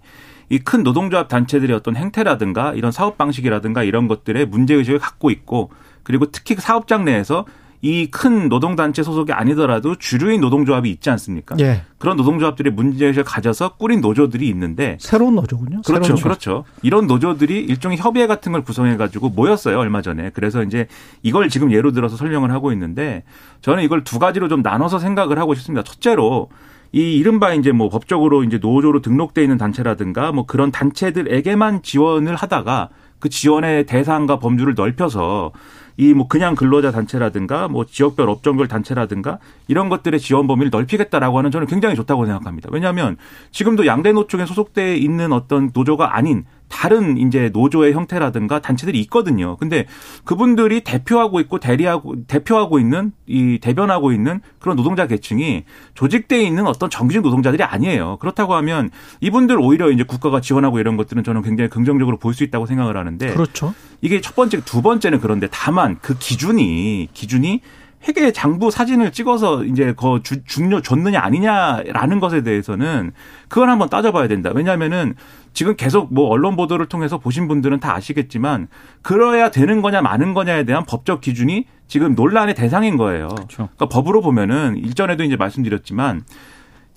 이 0.49 0.59
큰 0.59 0.83
노동조합 0.83 1.27
단체들의 1.27 1.75
어떤 1.75 1.95
행태라든가 1.95 2.73
이런 2.73 2.91
사업 2.91 3.17
방식이라든가 3.17 3.83
이런 3.83 4.07
것들에 4.07 4.45
문제 4.45 4.73
의식을 4.73 4.99
갖고 4.99 5.29
있고 5.29 5.71
그리고 6.03 6.25
특히 6.31 6.55
그 6.55 6.61
사업장 6.61 7.05
내에서 7.05 7.45
이 7.81 8.07
큰 8.12 8.50
노동단체 8.50 9.03
소속이 9.03 9.31
아니더라도 9.31 9.95
주류인 9.95 10.41
노동조합이 10.41 10.89
있지 10.89 11.09
않습니까? 11.12 11.55
예. 11.59 11.83
그런 11.98 12.17
노동조합들이 12.17 12.71
문제의식을 12.71 13.24
가져서 13.24 13.75
꾸린 13.77 14.01
노조들이 14.01 14.50
있는데 14.50 14.98
새로운 15.00 15.36
노조군요. 15.36 15.81
그렇죠. 15.86 16.03
새로운. 16.03 16.21
그렇죠. 16.21 16.65
이런 16.81 17.07
노조들이 17.07 17.59
일종의 17.62 17.98
협의회 17.98 18.27
같은 18.27 18.51
걸 18.51 18.63
구성해 18.63 18.98
가지고 18.98 19.29
모였어요, 19.29 19.79
얼마 19.79 20.01
전에. 20.01 20.31
그래서 20.33 20.63
이제 20.63 20.88
이걸 21.24 21.48
지금 21.50 21.71
예로 21.71 21.91
들어서 21.93 22.17
설명을 22.17 22.51
하고 22.51 22.74
있는데 22.74 23.24
저는 23.62 23.83
이걸 23.83 24.03
두 24.03 24.19
가지로 24.19 24.50
좀 24.50 24.62
나눠서 24.62 25.00
생각을 25.00 25.39
하고 25.39 25.55
싶습니다. 25.55 25.83
첫째로 25.83 26.50
이 26.91 27.15
이른바 27.15 27.53
이제 27.53 27.71
뭐 27.71 27.88
법적으로 27.89 28.43
이제 28.43 28.57
노조로 28.57 29.01
등록돼 29.01 29.41
있는 29.43 29.57
단체라든가 29.57 30.31
뭐 30.31 30.45
그런 30.45 30.71
단체들에게만 30.71 31.83
지원을 31.83 32.36
하다가 32.36 32.89
그 33.19 33.29
지원의 33.29 33.86
대상과 33.86 34.39
범주를 34.39 34.74
넓혀서 34.75 35.51
이 36.00 36.13
뭐 36.13 36.27
그냥 36.29 36.56
근로자 36.56 36.91
단체라든가 36.91 37.68
뭐 37.68 37.86
지역별 37.86 38.29
업종별 38.29 38.70
단체라든가 38.70 39.38
이런 39.68 39.89
것들의 39.89 40.18
지원 40.22 40.48
범위를 40.48 40.70
넓히겠다라고 40.72 41.38
하는 41.38 41.51
저는 41.51 41.68
굉장히 41.68 41.96
좋다고 41.96 42.25
생각합니다. 42.25 42.70
왜냐하면 42.72 43.18
지금도 43.51 43.86
양대 43.86 44.13
노총에 44.13 44.46
소속돼 44.46 44.96
있는 44.96 45.34
어떤 45.34 45.72
노조가 45.74 46.15
아닌 46.15 46.46
다른 46.69 47.17
이제 47.17 47.49
노조의 47.51 47.93
형태라든가 47.93 48.61
단체들이 48.61 48.99
있거든요. 49.01 49.57
근데 49.57 49.85
그분들이 50.23 50.81
대표하고 50.81 51.39
있고 51.41 51.59
대리하고 51.59 52.15
대표하고 52.25 52.79
있는 52.79 53.11
이 53.27 53.59
대변하고 53.59 54.11
있는 54.11 54.39
그런 54.59 54.77
노동자 54.77 55.07
계층이 55.07 55.65
조직돼 55.93 56.41
있는 56.41 56.67
어떤 56.67 56.89
정규직 56.89 57.21
노동자들이 57.21 57.63
아니에요. 57.63 58.17
그렇다고 58.17 58.53
하면 58.55 58.89
이분들 59.19 59.59
오히려 59.59 59.91
이제 59.91 60.03
국가가 60.03 60.39
지원하고 60.41 60.79
이런 60.79 60.95
것들은 60.97 61.23
저는 61.23 61.41
굉장히 61.41 61.69
긍정적으로 61.69 62.17
볼 62.17 62.29
수 62.29 62.43
있다고 62.43 62.67
생각을 62.67 62.95
하는데 62.95 63.33
그렇죠. 63.33 63.73
이게 64.01 64.21
첫 64.21 64.35
번째, 64.35 64.61
두 64.63 64.81
번째는 64.81 65.19
그런데 65.19 65.47
다만 65.51 65.97
그 66.01 66.17
기준이 66.17 67.09
기준이 67.13 67.61
회계 68.08 68.32
장부 68.32 68.72
사진을 68.72 69.12
찍어서 69.12 69.65
이제 69.65 69.94
그 69.98 70.22
주- 70.24 70.44
중요 70.46 70.82
줬느냐 70.82 71.20
아니냐라는 71.20 72.20
것에 72.20 72.44
대해서는 72.44 73.12
그걸 73.50 73.70
한번 73.70 73.89
따져봐야 73.89 74.27
된다. 74.27 74.51
왜냐하면은 74.53 75.15
지금 75.53 75.75
계속 75.75 76.13
뭐 76.13 76.27
언론 76.29 76.56
보도를 76.56 76.86
통해서 76.86 77.18
보신 77.18 77.48
분들은 77.48 77.79
다 77.79 77.96
아시겠지만 77.96 78.68
그러야 79.01 79.51
되는 79.51 79.82
거냐 79.82 80.01
마는 80.01 80.34
거냐에 80.34 80.63
대한 80.63 80.86
법적 80.86 81.22
기준이 81.22 81.65
지금 81.88 82.15
논란의 82.15 82.56
대상인 82.56 82.98
거예요. 82.98 83.27
그렇죠. 83.29 83.70
그러니까 83.75 83.88
법으로 83.89 84.22
보면은 84.22 84.77
일전에도 84.77 85.24
이제 85.24 85.36
말씀드렸지만 85.36 86.24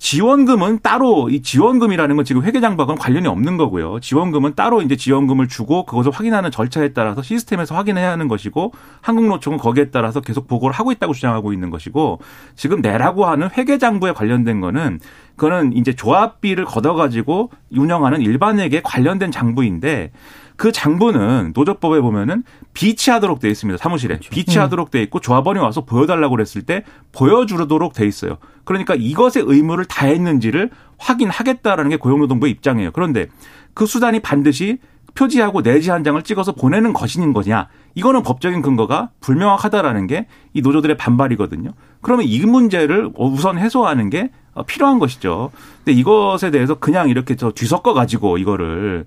지원금은 0.03 0.79
따로 0.83 1.29
이 1.29 1.41
지원금이라는 1.41 2.17
건 2.17 2.25
지금 2.25 2.43
회계장부하고는 2.43 2.99
관련이 2.99 3.25
없는 3.25 3.55
거고요. 3.55 4.01
지원금은 4.01 4.53
따로 4.53 4.81
이제 4.81 4.97
지원금을 4.97 5.47
주고 5.47 5.85
그것을 5.85 6.11
확인하는 6.11 6.51
절차에 6.51 6.89
따라서 6.89 7.21
시스템에서 7.21 7.73
확인해야 7.73 8.11
하는 8.11 8.27
것이고 8.27 8.73
한국노총은 8.99 9.59
거기에 9.59 9.91
따라서 9.91 10.19
계속 10.19 10.49
보고를 10.49 10.75
하고 10.75 10.91
있다고 10.91 11.13
주장하고 11.13 11.53
있는 11.53 11.69
것이고 11.69 12.19
지금 12.57 12.81
내라고 12.81 13.25
하는 13.27 13.49
회계장부에 13.49 14.11
관련된 14.11 14.59
거는 14.59 14.99
그거는 15.37 15.71
이제 15.71 15.93
조합비를 15.93 16.65
걷어가지고 16.65 17.51
운영하는 17.71 18.19
일반에게 18.19 18.81
관련된 18.83 19.31
장부인데 19.31 20.11
그 20.55 20.71
장부는 20.71 21.53
노조법에 21.55 22.01
보면은 22.01 22.43
비치하도록 22.73 23.39
돼 23.39 23.49
있습니다. 23.49 23.77
사무실에 23.77 24.19
비치하도록 24.19 24.91
돼 24.91 25.01
있고 25.03 25.19
조합원이 25.19 25.59
와서 25.59 25.85
보여달라고 25.85 26.35
그랬을 26.35 26.61
때 26.63 26.83
보여주도록 27.11 27.93
돼 27.93 28.05
있어요. 28.05 28.37
그러니까 28.63 28.95
이것의 28.95 29.43
의무를 29.45 29.85
다했는지를 29.85 30.69
확인하겠다라는 30.97 31.89
게 31.89 31.97
고용노동부의 31.97 32.51
입장이에요. 32.53 32.91
그런데 32.91 33.27
그 33.73 33.85
수단이 33.85 34.19
반드시 34.21 34.77
표지하고 35.15 35.61
내지 35.61 35.91
한 35.91 36.03
장을 36.03 36.19
찍어서 36.23 36.53
보내는 36.53 36.91
것인 36.93 37.33
거냐? 37.33 37.67
이거는 37.93 38.23
법적인 38.23 38.63
근거가 38.63 39.09
불명확하다라는 39.19 40.07
게 40.07 40.27
이 40.53 40.61
노조들의 40.61 40.97
반발이거든요. 40.97 41.71
그러면 42.01 42.25
이 42.27 42.39
문제를 42.45 43.11
우선 43.17 43.57
해소하는 43.57 44.09
게 44.09 44.29
필요한 44.67 44.99
것이죠. 44.99 45.51
근데 45.83 45.99
이것에 45.99 46.51
대해서 46.51 46.75
그냥 46.75 47.09
이렇게 47.09 47.35
저 47.35 47.51
뒤섞어 47.51 47.93
가지고 47.93 48.37
이거를 48.37 49.05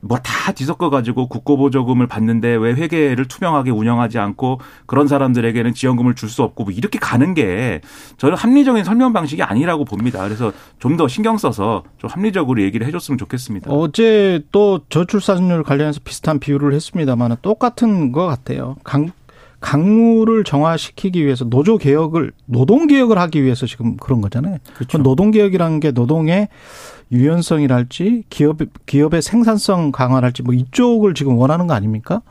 뭐 0.00 0.18
다 0.18 0.52
뒤섞어 0.52 0.90
가지고 0.90 1.28
국고보조금을 1.28 2.06
받는데 2.06 2.54
왜 2.56 2.72
회계를 2.72 3.26
투명하게 3.26 3.70
운영하지 3.70 4.18
않고 4.18 4.60
그런 4.86 5.06
사람들에게는 5.08 5.74
지원금을 5.74 6.14
줄 6.14 6.28
수 6.28 6.42
없고 6.42 6.64
뭐 6.64 6.72
이렇게 6.72 6.98
가는 6.98 7.32
게 7.34 7.80
저는 8.18 8.36
합리적인 8.36 8.84
설명 8.84 9.12
방식이 9.12 9.42
아니라고 9.42 9.84
봅니다. 9.84 10.22
그래서 10.24 10.52
좀 10.78 10.96
더 10.96 11.06
신경 11.08 11.38
써서 11.38 11.84
좀 11.98 12.10
합리적으로 12.10 12.60
얘기를 12.62 12.86
해줬으면 12.86 13.18
좋겠습니다. 13.18 13.70
어제 13.70 14.42
또 14.52 14.80
저출산율 14.88 15.62
관련해서 15.62 16.00
비슷한 16.04 16.38
비유를 16.40 16.74
했습니다만 16.74 17.36
똑같은 17.42 18.10
것 18.12 18.26
같아요. 18.26 18.76
강, 18.84 19.10
강물을 19.60 20.44
정화시키기 20.44 21.24
위해서 21.24 21.44
노조 21.44 21.78
개혁을 21.78 22.32
노동 22.46 22.86
개혁을 22.86 23.18
하기 23.18 23.42
위해서 23.42 23.66
지금 23.66 23.96
그런 23.96 24.20
거잖아요. 24.20 24.58
그렇죠. 24.74 24.98
노동 24.98 25.30
개혁이라는 25.30 25.80
게 25.80 25.90
노동의 25.90 26.48
유연성이랄지 27.10 28.24
기업 28.28 28.58
기업의 28.86 29.22
생산성 29.22 29.92
강화랄지 29.92 30.42
뭐 30.42 30.54
이쪽을 30.54 31.14
지금 31.14 31.36
원하는 31.36 31.66
거 31.66 31.74
아닙니까? 31.74 32.22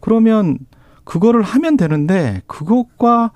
그러면 0.00 0.58
그거를 1.04 1.42
하면 1.42 1.76
되는데 1.76 2.42
그것과 2.46 3.32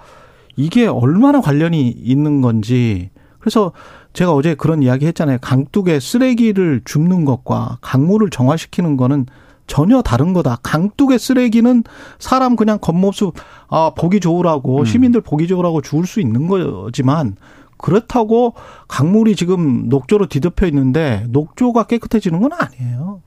이게 0.57 0.87
얼마나 0.87 1.41
관련이 1.41 1.89
있는 1.89 2.41
건지 2.41 3.11
그래서 3.39 3.73
제가 4.13 4.33
어제 4.33 4.55
그런 4.55 4.83
이야기 4.83 5.07
했잖아요. 5.07 5.39
강둑에 5.41 6.01
쓰레기를 6.01 6.83
줍는 6.85 7.25
것과 7.25 7.79
강물을 7.81 8.31
정화시키는 8.31 8.97
거는 8.97 9.27
전혀 9.67 10.03
다른 10.03 10.33
거다. 10.33 10.59
강둑의 10.63 11.19
쓰레기는 11.19 11.85
사람 12.19 12.57
그냥 12.57 12.79
겉모습 12.81 13.35
아 13.69 13.93
보기 13.97 14.19
좋으라고 14.19 14.85
시민들 14.85 15.21
보기 15.21 15.47
좋으라고 15.47 15.83
주울 15.83 16.07
수 16.07 16.21
있는 16.21 16.49
거지만 16.49 17.37
그렇다고 17.79 18.55
강물이 18.89 19.37
지금 19.37 19.89
녹조로 19.89 20.27
뒤덮여 20.27 20.67
있는데 20.67 21.25
녹조가 21.31 21.85
깨끗해지는 21.85 22.41
건 22.41 22.53
아니에요. 22.53 23.23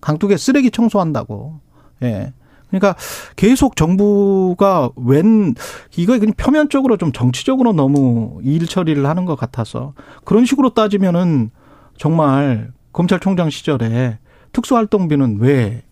강둑에 0.00 0.36
쓰레기 0.36 0.70
청소한다고. 0.70 1.60
예. 2.02 2.32
그러니까 2.68 2.94
계속 3.34 3.74
정부가 3.74 4.90
웬 4.94 5.54
이거 5.96 6.18
그냥 6.18 6.34
표면적으로 6.36 6.96
좀 6.96 7.10
정치적으로 7.12 7.72
너무 7.72 8.38
일 8.44 8.66
처리를 8.66 9.06
하는 9.06 9.24
것 9.24 9.36
같아서 9.36 9.94
그런 10.24 10.44
식으로 10.44 10.70
따지면은 10.70 11.50
정말 11.96 12.70
검찰총장 12.92 13.50
시절에 13.50 14.18
특수활동비는 14.52 15.38
왜 15.40 15.82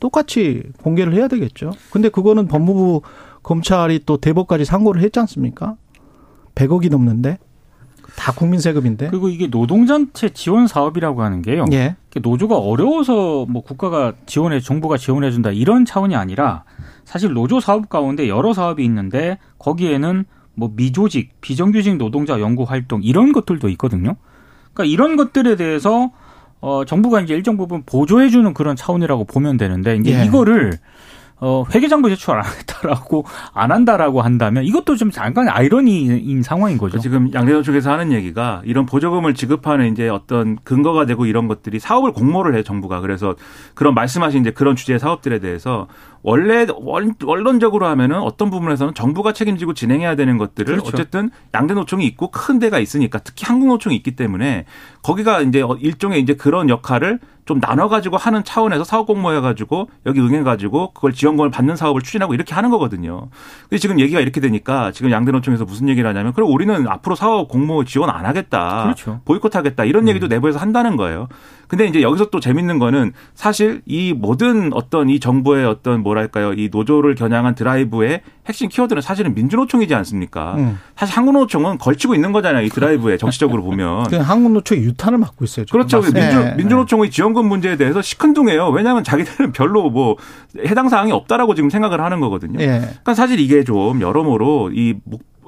똑같이 0.00 0.62
공개를 0.82 1.12
해야 1.14 1.28
되겠죠. 1.28 1.72
근데 1.90 2.08
그거는 2.08 2.48
법무부 2.48 3.02
검찰이 3.42 4.00
또 4.06 4.16
대법까지 4.16 4.64
상고를 4.64 5.02
했지 5.02 5.20
않습니까? 5.20 5.76
100억이 6.54 6.90
넘는데 6.90 7.38
다 8.16 8.32
국민 8.32 8.60
세금인데. 8.60 9.08
그리고 9.08 9.28
이게 9.28 9.46
노동단체 9.46 10.30
지원 10.30 10.66
사업이라고 10.66 11.22
하는 11.22 11.42
게요. 11.42 11.64
예. 11.72 11.96
노조가 12.20 12.58
어려워서 12.58 13.46
뭐 13.48 13.62
국가가 13.62 14.12
지원해 14.26 14.60
정부가 14.60 14.96
지원해 14.96 15.30
준다 15.30 15.50
이런 15.50 15.84
차원이 15.84 16.14
아니라 16.16 16.64
사실 17.04 17.32
노조 17.32 17.60
사업 17.60 17.88
가운데 17.88 18.28
여러 18.28 18.52
사업이 18.52 18.84
있는데 18.84 19.38
거기에는 19.58 20.24
뭐 20.54 20.70
미조직, 20.74 21.40
비정규직 21.40 21.96
노동자 21.96 22.38
연구 22.40 22.64
활동 22.64 23.02
이런 23.02 23.32
것들도 23.32 23.68
있거든요. 23.70 24.16
그러니까 24.74 24.92
이런 24.92 25.16
것들에 25.16 25.56
대해서 25.56 26.10
어 26.60 26.84
정부가 26.84 27.22
이제 27.22 27.34
일정 27.34 27.56
부분 27.56 27.84
보조해 27.86 28.28
주는 28.28 28.52
그런 28.52 28.76
차원이라고 28.76 29.24
보면 29.24 29.56
되는데 29.56 29.96
이제 29.96 30.20
예. 30.20 30.24
이거를 30.26 30.78
어 31.40 31.64
회계장부 31.74 32.10
제출 32.10 32.34
안 32.34 32.44
하겠다라고 32.44 33.24
안 33.54 33.72
한다라고 33.72 34.20
한다면 34.20 34.64
이것도 34.64 34.96
좀 34.96 35.10
잠깐 35.10 35.48
아이러니인 35.48 36.42
상황인 36.42 36.76
거죠. 36.76 36.98
지금 36.98 37.32
양대노 37.32 37.62
쪽에서 37.62 37.90
하는 37.90 38.12
얘기가 38.12 38.62
이런 38.64 38.84
보조금을 38.86 39.34
지급하는 39.34 39.92
이제 39.92 40.08
어떤 40.08 40.58
근거가 40.64 41.06
되고 41.06 41.24
이런 41.26 41.48
것들이 41.48 41.78
사업을 41.78 42.12
공모를 42.12 42.54
해요 42.54 42.62
정부가 42.62 43.00
그래서 43.00 43.34
그런 43.74 43.94
말씀하신 43.94 44.42
이제 44.42 44.50
그런 44.50 44.76
주제의 44.76 44.98
사업들에 44.98 45.38
대해서 45.38 45.86
원래 46.22 46.66
원론적으로 47.22 47.86
하면은 47.86 48.18
어떤 48.20 48.50
부분에서는 48.50 48.94
정부가 48.94 49.32
책임지고 49.32 49.74
진행해야 49.74 50.16
되는 50.16 50.38
것들을 50.38 50.76
그렇죠. 50.76 50.88
어쨌든 50.88 51.30
양대 51.54 51.74
노총이 51.74 52.04
있고 52.06 52.30
큰 52.30 52.58
데가 52.58 52.78
있으니까 52.78 53.18
특히 53.18 53.46
한국 53.46 53.68
노총이 53.68 53.96
있기 53.96 54.16
때문에 54.16 54.66
거기가 55.02 55.40
이제 55.40 55.64
일종의 55.80 56.20
이제 56.20 56.34
그런 56.34 56.68
역할을 56.68 57.20
좀 57.46 57.58
나눠가지고 57.58 58.16
하는 58.16 58.44
차원에서 58.44 58.84
사업 58.84 59.06
공모해가지고 59.06 59.88
여기 60.06 60.20
응해가지고 60.20 60.92
그걸 60.92 61.12
지원금을 61.12 61.50
받는 61.50 61.74
사업을 61.74 62.00
추진하고 62.00 62.32
이렇게 62.32 62.54
하는 62.54 62.70
거거든요. 62.70 63.28
근데 63.62 63.78
지금 63.78 63.98
얘기가 63.98 64.20
이렇게 64.20 64.40
되니까 64.40 64.92
지금 64.92 65.10
양대노총에서 65.10 65.64
무슨 65.64 65.88
얘기를 65.88 66.08
하냐면 66.08 66.32
그럼 66.32 66.52
우리는 66.52 66.86
앞으로 66.86 67.16
사업 67.16 67.48
공모 67.48 67.84
지원 67.84 68.08
안 68.08 68.24
하겠다. 68.24 68.84
그렇죠. 68.84 69.20
보이콧하겠다. 69.24 69.84
이런 69.84 70.06
얘기도 70.06 70.26
음. 70.26 70.28
내부에서 70.28 70.60
한다는 70.60 70.96
거예요. 70.96 71.26
근데 71.66 71.86
이제 71.86 72.02
여기서 72.02 72.30
또 72.30 72.40
재밌는 72.40 72.78
거는 72.78 73.12
사실 73.34 73.82
이 73.86 74.12
모든 74.12 74.72
어떤 74.72 75.08
이 75.08 75.18
정부의 75.18 75.66
어떤 75.66 76.02
뭐 76.02 76.09
랄까요 76.14 76.52
이 76.52 76.68
노조를 76.70 77.14
겨냥한 77.14 77.54
드라이브의 77.54 78.22
핵심 78.46 78.68
키워드는 78.68 79.02
사실은 79.02 79.34
민주노총이지 79.34 79.94
않습니까? 79.94 80.54
음. 80.56 80.78
사실 80.96 81.16
한국노총은 81.16 81.78
걸치고 81.78 82.14
있는 82.14 82.32
거잖아요. 82.32 82.64
이 82.64 82.68
드라이브에 82.68 83.16
정치적으로 83.16 83.62
보면. 83.62 84.12
한국노총이 84.12 84.80
유탄을 84.82 85.18
맞고 85.18 85.44
있어요. 85.44 85.66
그렇죠. 85.70 86.00
민주, 86.00 86.18
네. 86.18 86.54
민주노총의 86.56 87.10
지원금 87.10 87.46
문제에 87.46 87.76
대해서 87.76 88.02
시큰둥해요. 88.02 88.68
왜냐하면 88.70 89.04
자기들은 89.04 89.52
별로 89.52 89.90
뭐 89.90 90.16
해당 90.66 90.88
사항이 90.88 91.12
없다라고 91.12 91.54
지금 91.54 91.70
생각을 91.70 92.00
하는 92.00 92.20
거거든요. 92.20 92.58
네. 92.58 92.80
그러니까 92.80 93.14
사실 93.14 93.38
이게 93.40 93.64
좀 93.64 94.00
여러모로 94.00 94.70
이 94.74 94.96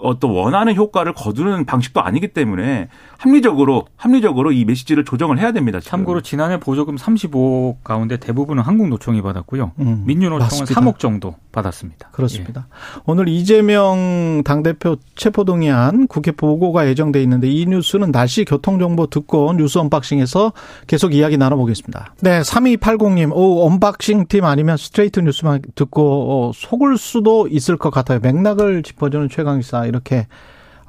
어떤 0.03 0.31
원하는 0.31 0.75
효과를 0.75 1.13
거두는 1.15 1.65
방식도 1.65 2.03
아니기 2.03 2.29
때문에 2.29 2.89
합리적으로 3.19 3.87
합리적으로 3.97 4.53
이 4.53 4.65
메시지를 4.65 5.05
조정을 5.05 5.39
해야 5.39 5.53
됩니다. 5.53 5.81
지금. 5.81 5.91
참고로 5.91 6.21
지난해 6.23 6.59
보조금 6.59 6.97
35 6.97 7.79
가운데 7.85 8.17
대부분은 8.17 8.63
한국노총이 8.63 9.23
받았고요. 9.23 9.73
음, 9.79 10.03
민주노총은 10.07 10.65
3억 10.65 10.99
정도 10.99 11.37
받았습니다. 11.53 12.09
그렇습니다. 12.11 12.67
예. 12.69 13.03
오늘 13.07 13.29
이재명 13.29 14.43
당대표 14.45 14.97
체포동의안 15.15 16.07
국회 16.09 16.33
보고가 16.33 16.89
예정돼 16.89 17.23
있는데 17.23 17.49
이 17.49 17.67
뉴스는 17.67 18.11
날씨 18.11 18.45
교통정보 18.45 19.07
듣고 19.07 19.53
뉴스 19.53 19.79
unboxing에서 19.79 20.53
계속 20.87 21.15
이야기 21.15 21.37
나눠보겠습니다. 21.37 22.15
네, 22.21 22.41
3280님, 22.41 23.33
오, 23.33 23.67
unboxing 23.67 24.27
팀 24.27 24.45
아니면 24.45 24.77
스트레이트 24.77 25.21
뉴스만 25.21 25.63
듣고 25.75 26.49
어, 26.49 26.53
속을 26.55 26.97
수도 26.97 27.47
있을 27.49 27.77
것 27.77 27.91
같아요. 27.91 28.19
맥락을 28.21 28.83
짚어주는 28.83 29.29
최강기사 29.29 29.87
이렇게 29.93 30.27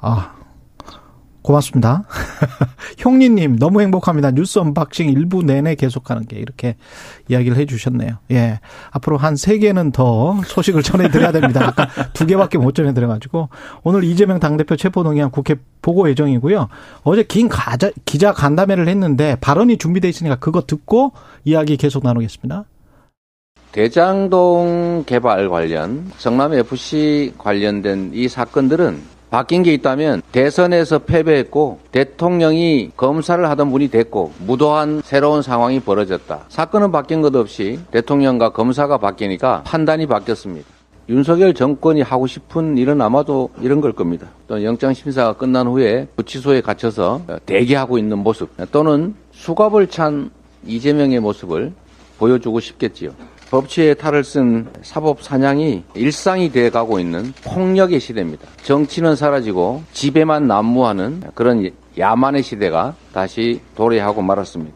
아 0.00 0.32
고맙습니다. 1.42 2.04
형님님 2.96 3.58
너무 3.58 3.82
행복합니다. 3.82 4.30
뉴스 4.30 4.58
unboxing 4.60 5.10
일부 5.10 5.42
내내 5.42 5.74
계속하는 5.74 6.26
게 6.26 6.38
이렇게 6.38 6.76
이야기를 7.28 7.58
해주셨네요. 7.58 8.16
예, 8.30 8.60
앞으로 8.92 9.18
한 9.18 9.36
세 9.36 9.58
개는 9.58 9.92
더 9.92 10.40
소식을 10.46 10.80
전해드려야 10.82 11.32
됩니다. 11.32 11.66
아까 11.66 11.88
두 12.14 12.24
개밖에 12.24 12.56
못 12.56 12.74
전해드려가지고 12.74 13.50
오늘 13.82 14.04
이재명 14.04 14.40
당대표 14.40 14.74
체포동의안 14.74 15.30
국회 15.30 15.56
보고 15.82 16.08
예정이고요. 16.08 16.68
어제 17.02 17.22
긴 17.24 17.50
가자, 17.50 17.90
기자 18.06 18.32
간담회를 18.32 18.88
했는데 18.88 19.36
발언이 19.42 19.76
준비돼 19.76 20.08
있으니까 20.08 20.36
그거 20.36 20.62
듣고 20.62 21.12
이야기 21.44 21.76
계속 21.76 22.04
나누겠습니다. 22.04 22.64
대장동 23.74 25.02
개발 25.04 25.48
관련 25.48 26.08
성남 26.16 26.54
FC 26.54 27.32
관련된 27.36 28.12
이 28.14 28.28
사건들은 28.28 29.02
바뀐 29.30 29.64
게 29.64 29.74
있다면 29.74 30.22
대선에서 30.30 31.00
패배했고 31.00 31.80
대통령이 31.90 32.92
검사를 32.96 33.44
하던 33.50 33.72
분이 33.72 33.88
됐고 33.88 34.32
무도한 34.46 35.02
새로운 35.04 35.42
상황이 35.42 35.80
벌어졌다. 35.80 36.44
사건은 36.50 36.92
바뀐 36.92 37.20
것 37.20 37.34
없이 37.34 37.80
대통령과 37.90 38.50
검사가 38.50 38.98
바뀌니까 38.98 39.64
판단이 39.64 40.06
바뀌었습니다. 40.06 40.68
윤석열 41.08 41.52
정권이 41.52 42.02
하고 42.02 42.28
싶은 42.28 42.78
일은 42.78 43.02
아마도 43.02 43.50
이런 43.60 43.80
걸 43.80 43.92
겁니다. 43.92 44.28
또 44.46 44.62
영장 44.62 44.94
심사가 44.94 45.32
끝난 45.32 45.66
후에 45.66 46.06
구치소에 46.14 46.60
갇혀서 46.60 47.22
대기하고 47.44 47.98
있는 47.98 48.18
모습 48.18 48.50
또는 48.70 49.16
수갑을 49.32 49.88
찬 49.88 50.30
이재명의 50.64 51.18
모습을 51.18 51.72
보여주고 52.20 52.60
싶겠지요. 52.60 53.10
법치의 53.54 53.98
탈을 53.98 54.24
쓴 54.24 54.66
사법 54.82 55.22
사냥이 55.22 55.84
일상이 55.94 56.50
돼 56.50 56.70
가고 56.70 56.98
있는 56.98 57.32
폭력의 57.44 58.00
시대입니다. 58.00 58.48
정치는 58.64 59.14
사라지고 59.14 59.84
집에만 59.92 60.48
난무하는 60.48 61.22
그런 61.34 61.70
야만의 61.96 62.42
시대가 62.42 62.96
다시 63.12 63.60
도래하고 63.76 64.22
말았습니다. 64.22 64.74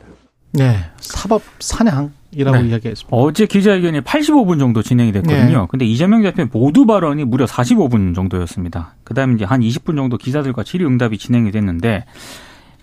네, 0.53 0.79
사법 1.01 1.43
사냥 1.59 2.13
이라고 2.31 2.59
네. 2.59 2.69
이야기했습니다. 2.69 3.17
어제 3.17 3.47
기자회견이 3.47 4.03
85분 4.03 4.61
정도 4.61 4.81
진행이 4.81 5.11
됐거든요. 5.11 5.61
네. 5.63 5.67
근데 5.69 5.85
이재명 5.85 6.23
대표 6.23 6.47
모두 6.53 6.87
발언이 6.87 7.25
무려 7.25 7.47
45분 7.47 8.15
정도였습니다. 8.15 8.95
그다음에 9.03 9.35
이제 9.35 9.45
한 9.45 9.61
20분 9.61 9.97
정도 9.97 10.17
기자들과 10.17 10.63
질의응답이 10.63 11.19
진행이 11.19 11.51
됐는데 11.51 12.05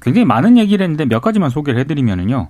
굉장히 0.02 0.26
많은 0.26 0.58
얘기를 0.58 0.84
했는데 0.84 1.06
몇 1.06 1.22
가지만 1.22 1.50
소개를 1.50 1.80
해드리면은요. 1.80 2.50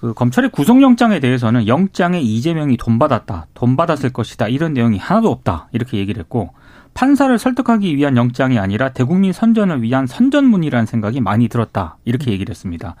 그 0.00 0.14
검찰의 0.14 0.50
구속영장에 0.50 1.18
대해서는 1.18 1.66
영장에 1.66 2.20
이재명이 2.20 2.76
돈 2.76 2.98
받았다, 2.98 3.46
돈 3.54 3.76
받았을 3.76 4.10
것이다 4.10 4.46
이런 4.48 4.72
내용이 4.72 4.96
하나도 4.96 5.30
없다 5.30 5.68
이렇게 5.72 5.98
얘기를 5.98 6.20
했고 6.20 6.50
판사를 6.94 7.36
설득하기 7.36 7.96
위한 7.96 8.16
영장이 8.16 8.58
아니라 8.58 8.90
대국민 8.90 9.32
선전을 9.32 9.82
위한 9.82 10.06
선전문이라는 10.06 10.86
생각이 10.86 11.20
많이 11.20 11.48
들었다 11.48 11.96
이렇게 12.04 12.30
얘기를 12.30 12.50
했습니다. 12.50 12.94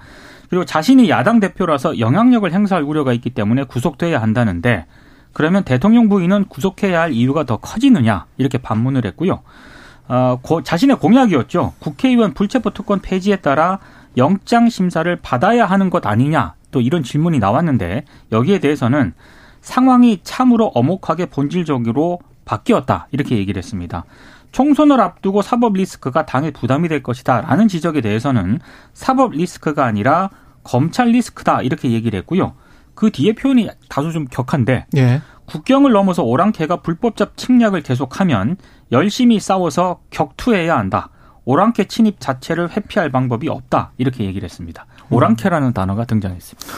그리고 0.50 0.64
자신이 0.64 1.08
야당 1.08 1.40
대표라서 1.40 1.98
영향력을 1.98 2.50
행사할 2.52 2.82
우려가 2.82 3.12
있기 3.12 3.30
때문에 3.30 3.64
구속돼야 3.64 4.20
한다는데 4.20 4.86
그러면 5.32 5.62
대통령 5.62 6.08
부인은 6.08 6.46
구속해야 6.46 7.00
할 7.00 7.12
이유가 7.12 7.44
더 7.44 7.58
커지느냐 7.58 8.26
이렇게 8.38 8.58
반문을 8.58 9.04
했고요. 9.04 9.40
어, 10.08 10.38
고, 10.42 10.62
자신의 10.62 10.96
공약이었죠. 10.96 11.74
국회의원 11.78 12.32
불체포 12.32 12.70
특권 12.70 13.00
폐지에 13.00 13.36
따라 13.36 13.78
영장 14.16 14.68
심사를 14.68 15.14
받아야 15.16 15.66
하는 15.66 15.90
것 15.90 16.06
아니냐 16.06 16.54
또 16.70 16.80
이런 16.80 17.02
질문이 17.02 17.38
나왔는데 17.38 18.04
여기에 18.32 18.60
대해서는 18.60 19.14
상황이 19.60 20.20
참으로 20.22 20.66
어목하게 20.66 21.26
본질적으로 21.26 22.20
바뀌었다 22.44 23.08
이렇게 23.10 23.36
얘기를 23.36 23.58
했습니다. 23.58 24.04
총선을 24.52 25.00
앞두고 25.00 25.42
사법 25.42 25.74
리스크가 25.74 26.24
당에 26.24 26.50
부담이 26.50 26.88
될 26.88 27.02
것이다라는 27.02 27.68
지적에 27.68 28.00
대해서는 28.00 28.60
사법 28.94 29.32
리스크가 29.32 29.84
아니라 29.84 30.30
검찰 30.64 31.08
리스크다 31.08 31.62
이렇게 31.62 31.90
얘기를 31.90 32.18
했고요. 32.20 32.54
그 32.94 33.10
뒤에 33.10 33.34
표현이 33.34 33.68
다소 33.88 34.10
좀 34.10 34.24
격한데 34.24 34.86
예. 34.96 35.22
국경을 35.46 35.92
넘어서 35.92 36.22
오랑캐가 36.22 36.82
불법적 36.82 37.36
침략을 37.36 37.82
계속하면 37.82 38.56
열심히 38.92 39.38
싸워서 39.40 40.00
격투해야 40.10 40.76
한다. 40.76 41.10
오랑캐 41.44 41.84
침입 41.84 42.20
자체를 42.20 42.70
회피할 42.70 43.10
방법이 43.10 43.48
없다. 43.48 43.92
이렇게 43.96 44.24
얘기를 44.24 44.44
했습니다. 44.44 44.84
오랑캐라는 45.10 45.72
단어가 45.72 46.04
등장했습니다. 46.04 46.68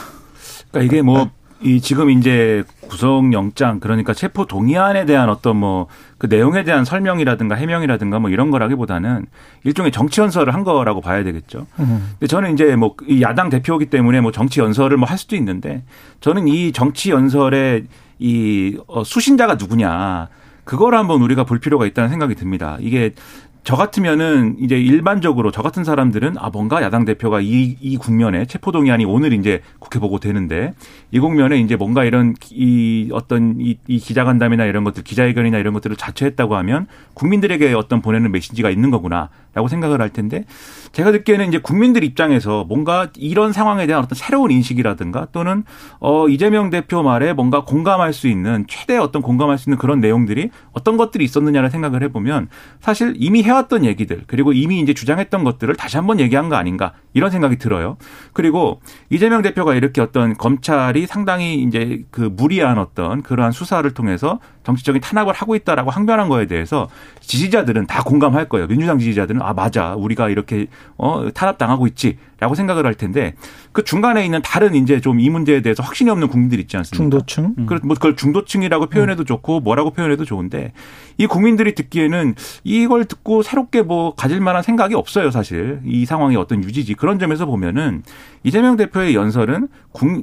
그러니까 0.71 0.93
이게 0.93 1.01
뭐, 1.01 1.29
이 1.61 1.79
지금 1.79 2.09
이제 2.09 2.63
구속영장 2.89 3.79
그러니까 3.79 4.13
체포 4.13 4.45
동의안에 4.45 5.05
대한 5.05 5.29
어떤 5.29 5.57
뭐 5.57 5.87
그 6.21 6.27
내용에 6.27 6.63
대한 6.63 6.85
설명이라든가 6.85 7.55
해명이라든가 7.55 8.19
뭐 8.19 8.29
이런 8.29 8.51
거라기보다는 8.51 9.25
일종의 9.63 9.91
정치 9.91 10.21
연설을 10.21 10.53
한 10.53 10.63
거라고 10.63 11.01
봐야 11.01 11.23
되겠죠. 11.23 11.65
음. 11.79 12.09
근데 12.11 12.27
저는 12.27 12.53
이제 12.53 12.75
뭐 12.75 12.93
이 13.07 13.23
야당 13.23 13.49
대표이기 13.49 13.87
때문에 13.87 14.21
뭐 14.21 14.31
정치 14.31 14.59
연설을 14.59 14.97
뭐 14.97 15.09
할 15.09 15.17
수도 15.17 15.35
있는데 15.35 15.83
저는 16.19 16.47
이 16.47 16.73
정치 16.73 17.09
연설의 17.09 17.85
이 18.19 18.77
어, 18.85 19.03
수신자가 19.03 19.55
누구냐 19.55 20.27
그걸 20.63 20.93
한번 20.93 21.23
우리가 21.23 21.43
볼 21.43 21.57
필요가 21.57 21.87
있다는 21.87 22.11
생각이 22.11 22.35
듭니다. 22.35 22.77
이게 22.79 23.15
저 23.63 23.75
같으면은 23.75 24.55
이제 24.59 24.79
일반적으로 24.79 25.51
저 25.51 25.61
같은 25.61 25.83
사람들은 25.83 26.35
아 26.39 26.49
뭔가 26.49 26.81
야당 26.81 27.05
대표가 27.05 27.41
이, 27.41 27.77
이 27.79 27.97
국면에 27.97 28.45
체포동의안이 28.45 29.05
오늘 29.05 29.33
이제 29.33 29.61
국회 29.79 29.99
보고 29.99 30.19
되는데 30.19 30.73
이 31.11 31.19
국면에 31.19 31.59
이제 31.59 31.75
뭔가 31.75 32.05
이런 32.05 32.35
이 32.51 33.09
어떤 33.11 33.57
이, 33.59 33.77
이 33.87 33.99
기자간담이나 33.99 34.65
이런 34.65 34.85
것들 34.85 35.03
기자회견이나 35.03 35.57
이런 35.57 35.73
것들을 35.73 35.97
자처했다고 35.97 36.55
하면 36.55 36.87
국민들에게 37.13 37.73
어떤 37.73 38.01
보내는 38.01 38.31
메시지가 38.31 38.69
있는 38.69 38.91
거구나라고 38.91 39.67
생각을 39.69 40.01
할 40.01 40.09
텐데 40.09 40.45
제가 40.93 41.11
듣기에는 41.11 41.49
이제 41.49 41.57
국민들 41.57 42.05
입장에서 42.05 42.63
뭔가 42.63 43.09
이런 43.17 43.51
상황에 43.51 43.87
대한 43.87 44.03
어떤 44.03 44.15
새로운 44.15 44.51
인식이라든가 44.51 45.27
또는 45.33 45.63
어 45.99 46.29
이재명 46.29 46.69
대표 46.69 47.03
말에 47.03 47.33
뭔가 47.33 47.65
공감할 47.65 48.13
수 48.13 48.27
있는 48.27 48.65
최대 48.69 48.95
어떤 48.97 49.21
공감할 49.21 49.57
수 49.57 49.69
있는 49.69 49.77
그런 49.77 49.99
내용들이 49.99 50.49
어떤 50.71 50.95
것들이 50.95 51.25
있었느냐를 51.25 51.69
생각을 51.69 52.03
해보면 52.03 52.47
사실 52.79 53.15
이미 53.17 53.43
해왔던 53.43 53.83
얘기들 53.83 54.23
그리고 54.27 54.53
이미 54.53 54.79
이제 54.79 54.93
주장했던 54.93 55.43
것들을 55.43 55.75
다시 55.75 55.97
한번 55.97 56.21
얘기한 56.21 56.47
거 56.47 56.55
아닌가 56.55 56.93
이런 57.13 57.31
생각이 57.31 57.57
들어요. 57.57 57.97
그리고 58.31 58.81
이재명 59.09 59.41
대표가 59.41 59.75
이렇게 59.75 59.99
어떤 59.99 60.37
검찰이 60.37 61.00
상당히 61.05 61.61
이제 61.63 62.03
그 62.11 62.21
무리한 62.21 62.77
어떤 62.77 63.21
그러한 63.21 63.51
수사를 63.51 63.89
통해서 63.93 64.39
정치적인 64.63 65.01
탄압을 65.01 65.33
하고 65.33 65.55
있다라고 65.55 65.91
항변한 65.91 66.27
거에 66.27 66.45
대해서 66.45 66.89
지지자들은 67.21 67.87
다 67.87 68.03
공감할 68.03 68.49
거예요. 68.49 68.67
민주당 68.67 68.99
지지자들은 68.99 69.41
아 69.41 69.53
맞아 69.53 69.95
우리가 69.95 70.29
이렇게 70.29 70.67
어 70.97 71.29
탄압 71.33 71.57
당하고 71.57 71.87
있지라고 71.87 72.55
생각을 72.55 72.85
할 72.85 72.95
텐데 72.95 73.33
그 73.71 73.83
중간에 73.83 74.25
있는 74.25 74.41
다른 74.43 74.75
이제 74.75 74.99
좀 74.99 75.21
이 75.21 75.29
문제에 75.29 75.61
대해서 75.61 75.83
확신이 75.83 76.09
없는 76.09 76.29
국민들 76.29 76.59
있지 76.59 76.77
않습니까? 76.77 76.97
중도층. 77.03 77.55
음. 77.57 77.67
뭐 77.83 77.95
그걸 77.95 78.15
중도층이라고 78.15 78.87
표현해도 78.87 79.23
좋고 79.23 79.59
뭐라고 79.59 79.91
표현해도 79.91 80.25
좋은데 80.25 80.73
이 81.17 81.27
국민들이 81.27 81.75
듣기에는 81.75 82.33
이걸 82.63 83.05
듣고 83.05 83.43
새롭게 83.43 83.83
뭐 83.83 84.15
가질 84.15 84.39
만한 84.39 84.63
생각이 84.63 84.95
없어요 84.95 85.29
사실 85.29 85.79
이 85.85 86.05
상황이 86.05 86.35
어떤 86.35 86.63
유지지 86.63 86.95
그런 86.95 87.19
점에서 87.19 87.45
보면은 87.45 88.01
이재명 88.43 88.77
대표의 88.77 89.13
연설은 89.13 89.67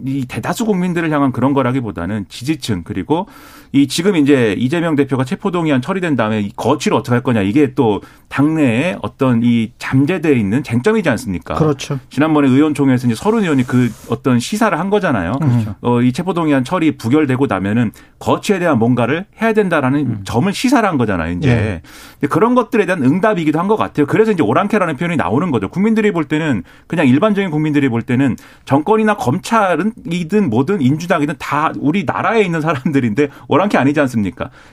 이 0.07 0.27
대다수 0.27 0.65
국민들을 0.67 1.11
향한 1.13 1.31
그런 1.31 1.53
거라기보다는 1.53 2.27
지지층 2.29 2.83
그리고 2.83 3.29
이 3.71 3.87
지금 3.87 4.17
이제 4.17 4.28
이재명 4.33 4.97
대표가 4.97 5.25
체포동의안 5.25 5.81
처리된 5.81 6.17
다음에 6.17 6.41
이 6.41 6.51
거취를 6.57 6.97
어떻게 6.97 7.13
할 7.15 7.23
거냐 7.23 7.43
이게 7.43 7.75
또 7.75 8.03
당내에 8.29 8.97
어떤 9.03 9.43
이 9.43 9.71
잠재되어 9.79 10.33
있는 10.33 10.63
쟁점이지 10.63 11.09
않습니까? 11.11 11.55
그렇죠. 11.55 11.99
지난번에 12.11 12.49
의원총회에서 12.49 13.07
이제 13.07 13.15
서른 13.15 13.43
의원이 13.45 13.63
그 13.67 13.91
어떤 14.11 14.39
시사를 14.41 14.77
한 14.79 14.91
거잖아요. 14.91 15.33
그렇죠. 15.33 15.75
어, 15.81 16.03
이 16.03 16.13
체포동의안 16.13 16.65
처리 16.65 16.97
부결되고 16.97 17.47
나면은 17.47 17.93
거취에 18.19 18.59
대한 18.59 18.79
뭔가를 18.79 19.27
해야 19.41 19.53
된다라는 19.53 20.01
음. 20.01 20.21
점을 20.25 20.53
시사를 20.53 20.87
한 20.87 20.99
거잖아요. 20.99 21.33
이제 21.35 21.83
예. 22.23 22.27
그런 22.27 22.55
것들에 22.57 22.87
대한 22.87 23.05
응답이기도 23.05 23.59
한 23.59 23.69
것 23.69 23.77
같아요. 23.77 24.07
그래서 24.07 24.33
이제 24.33 24.43
오랑캐라는 24.43 24.97
표현이 24.97 25.17
나오는 25.17 25.51
거죠. 25.51 25.69
국민들이 25.69 26.11
볼 26.11 26.25
때는 26.25 26.65
그냥 26.87 27.07
일반적인 27.07 27.51
국민들이 27.51 27.91
볼 27.91 28.01
때는 28.01 28.35
정권이나 28.65 29.15
검찰은 29.17 29.93
이든 30.11 30.49
뭐든 30.49 30.81
인주당이든 30.81 31.35
다 31.39 31.71
우리 31.79 32.05
나라에 32.05 32.43
있는 32.43 32.63
사람들인데 32.63 33.29
오랑캐 33.49 33.77
아니지 33.77 34.01
않습니까? 34.01 34.18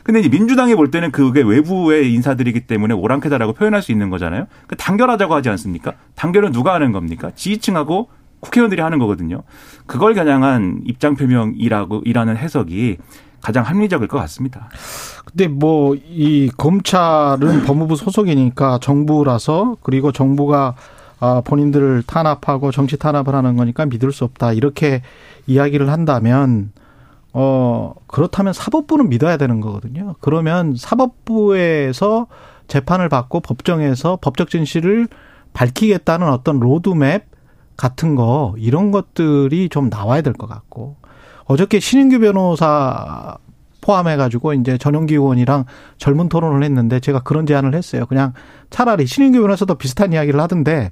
근데 0.04 0.20
이제 0.20 0.30
민주당이 0.30 0.76
볼 0.76 0.92
때는 0.92 1.12
그게 1.12 1.42
외부의 1.42 2.14
인사들이기 2.14 2.62
때문에 2.62 2.94
오랑캐다라고 2.94 3.54
표현할 3.54 3.82
수 3.82 3.92
있는 3.92 4.10
거잖아요. 4.10 4.48
그 4.68 4.76
단결하자고 4.76 5.34
하지 5.34 5.50
않습니까? 5.50 5.94
단결은 6.16 6.52
누가 6.52 6.74
하는 6.74 6.92
겁니까? 6.92 7.32
지지층하고 7.36 8.10
국회의원들이 8.40 8.82
하는 8.82 9.00
거거든요. 9.00 9.44
그걸 9.86 10.14
겨냥한 10.14 10.82
입장 10.86 11.16
표명이라고 11.16 12.04
이라는 12.06 12.38
해석이 12.38 12.98
가장 13.42 13.64
합리적일 13.64 14.08
것 14.08 14.18
같습니다. 14.20 14.70
근데 15.26 15.48
뭐 15.48 15.96
이 16.10 16.50
검찰은 16.58 17.64
법무부 17.66 17.96
소속이니까 17.96 18.80
정부라서 18.82 19.78
그리고 19.84 20.12
정부가 20.12 20.76
아, 21.20 21.42
본인들을 21.46 22.04
탄압하고 22.06 22.72
정치 22.72 22.98
탄압을 22.98 23.34
하는 23.34 23.56
거니까 23.56 23.86
믿을 23.86 24.12
수 24.12 24.24
없다. 24.26 24.52
이렇게 24.54 25.02
이야기를 25.48 25.90
한다면 25.90 26.72
어, 27.38 27.94
그렇다면 28.08 28.54
사법부는 28.54 29.10
믿어야 29.10 29.36
되는 29.36 29.60
거거든요. 29.60 30.16
그러면 30.22 30.76
사법부에서 30.78 32.28
재판을 32.70 33.10
받고 33.10 33.42
법정에서 33.42 34.20
법적 34.22 34.50
진실을 34.50 35.10
밝히겠다는 35.52 36.30
어떤 36.30 36.62
로드맵 36.62 37.26
같은 37.76 38.16
거, 38.16 38.56
이런 38.58 38.92
것들이 38.92 39.68
좀 39.68 39.90
나와야 39.90 40.22
될 40.22 40.32
것 40.34 40.48
같고. 40.48 40.96
어저께 41.44 41.82
신인규 41.82 42.20
변호사 42.20 43.38
포함해가지고 43.82 44.54
이제 44.54 44.78
전용기 44.78 45.14
의원이랑 45.16 45.66
젊은 45.98 46.30
토론을 46.30 46.64
했는데 46.64 47.02
제가 47.02 47.20
그런 47.20 47.46
제안을 47.46 47.76
했어요. 47.76 48.06
그냥 48.06 48.32
차라리 48.70 49.06
신인규 49.06 49.42
변호사도 49.42 49.76
비슷한 49.76 50.14
이야기를 50.14 50.40
하던데 50.40 50.92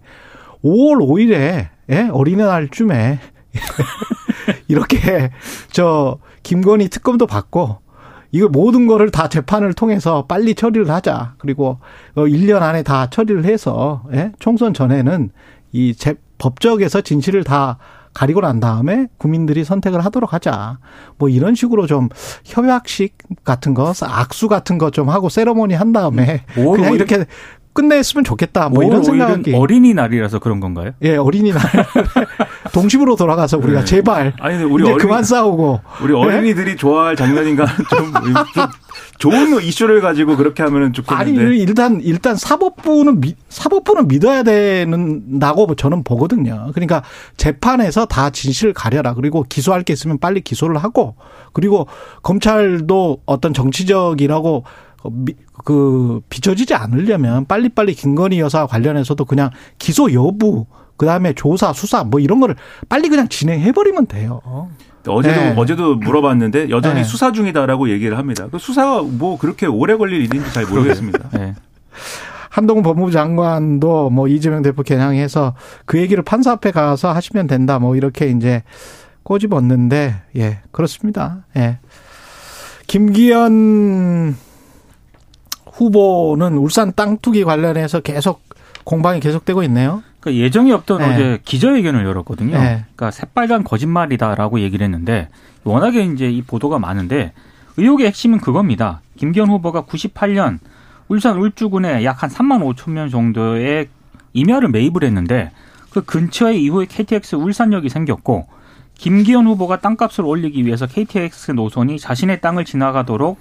5월 0.64 0.98
5일에 1.00 1.70
예? 1.90 2.10
어린이날쯤에 2.12 3.20
이렇게 4.68 5.32
저 5.72 6.18
김건희 6.44 6.90
특검도 6.90 7.28
받고 7.28 7.80
이거 8.32 8.50
모든 8.50 8.88
거를 8.88 9.12
다 9.12 9.30
재판을 9.30 9.74
통해서 9.74 10.26
빨리 10.28 10.56
처리를 10.56 10.90
하자. 10.90 11.36
그리고 11.38 11.80
1년 12.16 12.62
어, 12.62 12.66
안에 12.66 12.84
다 12.84 13.08
처리를 13.10 13.46
해서 13.46 14.04
예? 14.14 14.32
총선 14.40 14.74
전에는 14.74 15.30
이 15.72 15.94
재, 15.94 16.16
법적에서 16.40 17.02
진실을 17.02 17.44
다 17.44 17.78
가리고 18.14 18.42
난 18.42 18.60
다음에 18.60 19.08
국민들이 19.18 19.64
선택을 19.64 20.04
하도록 20.06 20.34
하자. 20.34 20.80
뭐 21.18 21.30
이런 21.30 21.56
식으로 21.56 21.88
좀 21.88 22.10
협약식 22.46 23.18
같은 23.44 23.74
거, 23.74 23.94
악수 24.02 24.48
같은 24.48 24.78
거 24.78 24.90
좀 24.90 25.10
하고 25.10 25.30
세러머니 25.30 25.74
한 25.76 25.92
다음에 25.94 26.44
그냥 26.76 26.94
이렇게 26.96 27.26
끝냈으면 27.74 28.24
좋겠다. 28.24 28.70
뭐 28.70 28.84
이런 28.84 29.04
생각이. 29.04 29.54
어린이날이라서 29.54 30.40
그런 30.40 30.60
건가요? 30.60 30.92
예, 31.02 31.16
어린이날. 31.18 31.62
동심으로 32.72 33.16
돌아가서 33.16 33.58
우리가 33.58 33.80
네. 33.80 33.86
제발 33.86 34.34
아니 34.40 34.64
우리 34.64 34.84
어린이, 34.84 34.98
그만 34.98 35.24
싸우고 35.24 35.82
우리 36.02 36.14
어린이들이 36.14 36.72
네? 36.72 36.76
좋아할 36.76 37.16
장면인가 37.16 37.66
좀, 37.90 38.14
좀 38.54 38.66
좋은 39.20 39.62
이슈를 39.62 40.02
가지고 40.02 40.36
그렇게 40.36 40.64
하면은 40.64 40.92
좋겠는데. 40.94 41.42
아니 41.44 41.58
일단 41.60 42.02
일단 42.02 42.36
사법부는 42.36 43.22
미, 43.22 43.36
사법부는 43.50 44.08
믿어야 44.08 44.44
되는다고 44.44 45.76
저는 45.76 46.04
보거든요. 46.04 46.72
그러니까 46.74 47.04
재판에서 47.38 48.06
다 48.06 48.30
진실을 48.30 48.74
가려라. 48.74 49.14
그리고 49.14 49.46
기소할 49.48 49.84
게 49.84 49.94
있으면 49.94 50.18
빨리 50.18 50.42
기소를 50.42 50.78
하고 50.78 51.16
그리고 51.54 51.88
검찰도 52.24 53.20
어떤 53.26 53.54
정치적이라고 53.54 54.64
그 55.66 56.22
비춰지지 56.30 56.74
않으려면 56.74 57.46
빨리빨리 57.46 57.94
김건희 57.94 58.40
여사 58.40 58.66
관련해서도 58.66 59.26
그냥 59.26 59.50
기소 59.78 60.14
여부 60.14 60.66
그다음에 60.98 61.34
조사 61.34 61.74
수사 61.74 62.04
뭐 62.04 62.20
이런 62.20 62.40
거를 62.40 62.56
빨리 62.90 63.10
그냥 63.10 63.28
진행해 63.28 63.72
버리면 63.72 64.08
돼요. 64.08 64.42
어제도 65.08 65.40
네. 65.40 65.54
어제도 65.58 65.96
물어봤는데 65.96 66.70
여전히 66.70 67.02
네. 67.02 67.04
수사 67.04 67.32
중이다라고 67.32 67.90
얘기를 67.90 68.18
합니다. 68.18 68.48
그 68.50 68.58
수사가 68.58 69.02
뭐 69.02 69.38
그렇게 69.38 69.66
오래 69.66 69.98
걸릴 69.98 70.22
일인지 70.24 70.54
잘 70.54 70.66
모르겠습니다. 70.66 71.30
네. 71.34 71.56
한동훈 72.50 72.84
법무부 72.84 73.12
장관도 73.12 74.12
뭐 74.12 74.28
이재명 74.28 74.62
대표 74.62 74.84
겨냥해서 74.84 75.56
그 75.86 75.98
얘기를 75.98 76.24
판사 76.24 76.52
앞에 76.52 76.72
가서 76.72 77.12
하시면 77.12 77.48
된다 77.48 77.80
뭐 77.80 77.96
이렇게 77.96 78.28
이제 78.28 78.64
꼬집었는데 79.24 80.22
예 80.38 80.60
그렇습니다. 80.72 81.46
예 81.58 81.80
김기현 82.88 84.36
후보는 85.74 86.58
울산 86.58 86.94
땅 86.96 87.18
투기 87.18 87.44
관련해서 87.44 88.00
계속 88.02 88.42
공방이 88.84 89.20
계속되고 89.20 89.64
있네요. 89.64 90.04
그러니까 90.20 90.44
예정이 90.44 90.72
없던 90.72 91.00
네. 91.00 91.06
어제 91.14 91.40
기자회견을 91.44 92.06
열었거든요. 92.06 92.58
네. 92.58 92.86
그러니까 92.96 93.12
새빨간 93.12 93.64
거짓말이다라고 93.64 94.60
얘기를 94.62 94.84
했는데 94.84 95.30
워낙에 95.64 96.04
이제 96.06 96.30
이 96.30 96.42
보도가 96.42 96.80
많은데 96.80 97.34
의혹의 97.78 98.08
핵심은 98.08 98.40
그겁니다. 98.40 99.02
김기현 99.18 99.50
후보가 99.50 99.84
98년 99.84 100.60
울산 101.08 101.38
울주군에 101.38 102.04
약 102.06 102.24
한 102.24 102.30
3만 102.30 102.64
5천 102.76 102.92
명 102.92 103.10
정도의 103.10 103.88
임야를 104.34 104.70
매입을 104.70 105.04
했는데 105.04 105.52
그 105.92 106.04
근처에 106.04 106.56
이후에 106.56 106.86
KTX 106.86 107.36
울산역이 107.36 107.90
생겼고 107.90 108.48
김기현 108.96 109.46
후보가 109.48 109.80
땅값을 109.80 110.24
올리기 110.24 110.66
위해서 110.66 110.88
KTX 110.88 111.52
노선이 111.52 112.00
자신의 112.00 112.42
땅을 112.42 112.64
지나가도록 112.66 113.40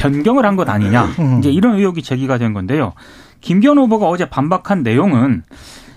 변경을 0.00 0.44
한 0.46 0.56
것 0.56 0.68
아니냐. 0.68 1.04
음. 1.18 1.38
이제 1.38 1.50
이런 1.50 1.76
의혹이 1.78 2.02
제기가 2.02 2.38
된 2.38 2.52
건데요. 2.54 2.94
김기현 3.40 3.78
후보가 3.78 4.08
어제 4.08 4.28
반박한 4.28 4.82
내용은 4.82 5.42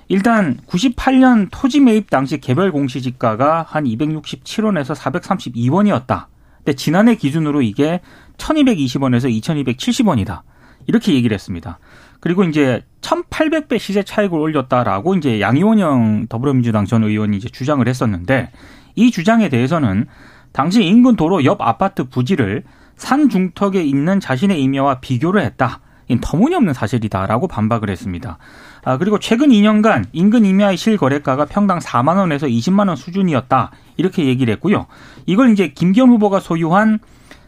일단 0.09 0.57
98년 0.67 1.47
토지 1.51 1.79
매입 1.79 2.09
당시 2.09 2.39
개별 2.39 2.71
공시지가가 2.71 3.65
한 3.67 3.85
267원에서 3.85 4.95
432원이었다. 4.95 6.25
근데 6.57 6.73
지난해 6.73 7.15
기준으로 7.15 7.61
이게 7.61 8.01
1220원에서 8.37 9.29
2270원이다. 9.41 10.41
이렇게 10.87 11.13
얘기를 11.13 11.33
했습니다. 11.33 11.79
그리고 12.19 12.43
이제 12.43 12.83
1800배 13.01 13.79
시세 13.79 14.03
차익을 14.03 14.37
올렸다라고 14.37 15.15
이제 15.15 15.39
양이원영 15.41 16.27
더불어민주당 16.27 16.85
전 16.85 17.03
의원이 17.03 17.37
이제 17.37 17.49
주장을 17.49 17.85
했었는데 17.87 18.51
이 18.95 19.11
주장에 19.11 19.49
대해서는 19.49 20.07
당시 20.51 20.83
인근 20.83 21.15
도로 21.15 21.43
옆 21.45 21.61
아파트 21.61 22.03
부지를 22.03 22.63
산 22.95 23.29
중턱에 23.29 23.83
있는 23.83 24.19
자신의 24.19 24.61
임야와 24.61 24.99
비교를 24.99 25.41
했다. 25.41 25.79
이 26.09 26.17
터무니없는 26.19 26.73
사실이다라고 26.73 27.47
반박을 27.47 27.89
했습니다. 27.89 28.37
아, 28.83 28.97
그리고 28.97 29.19
최근 29.19 29.49
2년간 29.49 30.05
인근 30.11 30.45
임야의 30.45 30.77
실거래가가 30.77 31.45
평당 31.45 31.79
4만 31.79 32.17
원에서 32.17 32.47
20만 32.47 32.87
원 32.87 32.95
수준이었다. 32.95 33.71
이렇게 33.97 34.25
얘기를 34.25 34.51
했고요. 34.53 34.87
이걸 35.25 35.51
이제 35.51 35.69
김기현 35.69 36.09
후보가 36.09 36.39
소유한 36.39 36.99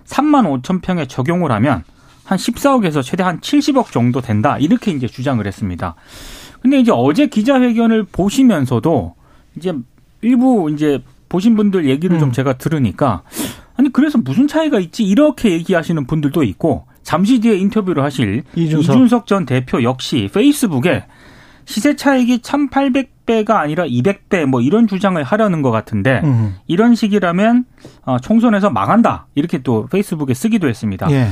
3만 0.06 0.62
5천 0.62 0.82
평에 0.82 1.06
적용을 1.08 1.52
하면 1.52 1.84
한 2.24 2.38
14억에서 2.38 3.04
최대 3.04 3.24
한 3.24 3.40
70억 3.40 3.92
정도 3.92 4.22
된다. 4.22 4.58
이렇게 4.58 4.92
이제 4.92 5.08
주장을 5.08 5.46
했습니다. 5.46 5.96
근데 6.62 6.80
이제 6.80 6.92
어제 6.94 7.28
기자회견을 7.28 8.06
보시면서도 8.06 9.16
이제 9.58 9.74
일부 10.22 10.72
이제 10.72 11.04
보신 11.30 11.56
분들 11.56 11.88
얘기를 11.88 12.18
음. 12.18 12.20
좀 12.20 12.32
제가 12.32 12.54
들으니까 12.54 13.22
아니 13.86 13.94
그래서 13.94 14.18
무슨 14.18 14.48
차이가 14.48 14.80
있지 14.80 15.04
이렇게 15.04 15.52
얘기하시는 15.52 16.08
분들도 16.08 16.42
있고 16.42 16.88
잠시 17.04 17.40
뒤에 17.40 17.56
인터뷰를 17.58 18.04
하실 18.04 18.42
이준석, 18.56 18.96
이준석 18.96 19.28
전 19.28 19.46
대표 19.46 19.84
역시 19.84 20.28
페이스북에 20.34 21.06
시세 21.66 21.96
차익이 21.96 22.40
1,800배가 22.40 23.52
아니라 23.52 23.86
200배 23.86 24.46
뭐 24.46 24.62
이런 24.62 24.88
주장을 24.88 25.22
하려는 25.22 25.62
것 25.62 25.70
같은데 25.70 26.22
음. 26.24 26.56
이런 26.66 26.96
식이라면 26.96 27.66
어, 28.06 28.18
총선에서 28.20 28.72
망한다 28.72 29.28
이렇게 29.36 29.60
또 29.60 29.86
페이스북에 29.86 30.34
쓰기도 30.34 30.68
했습니다. 30.68 31.12
예. 31.12 31.28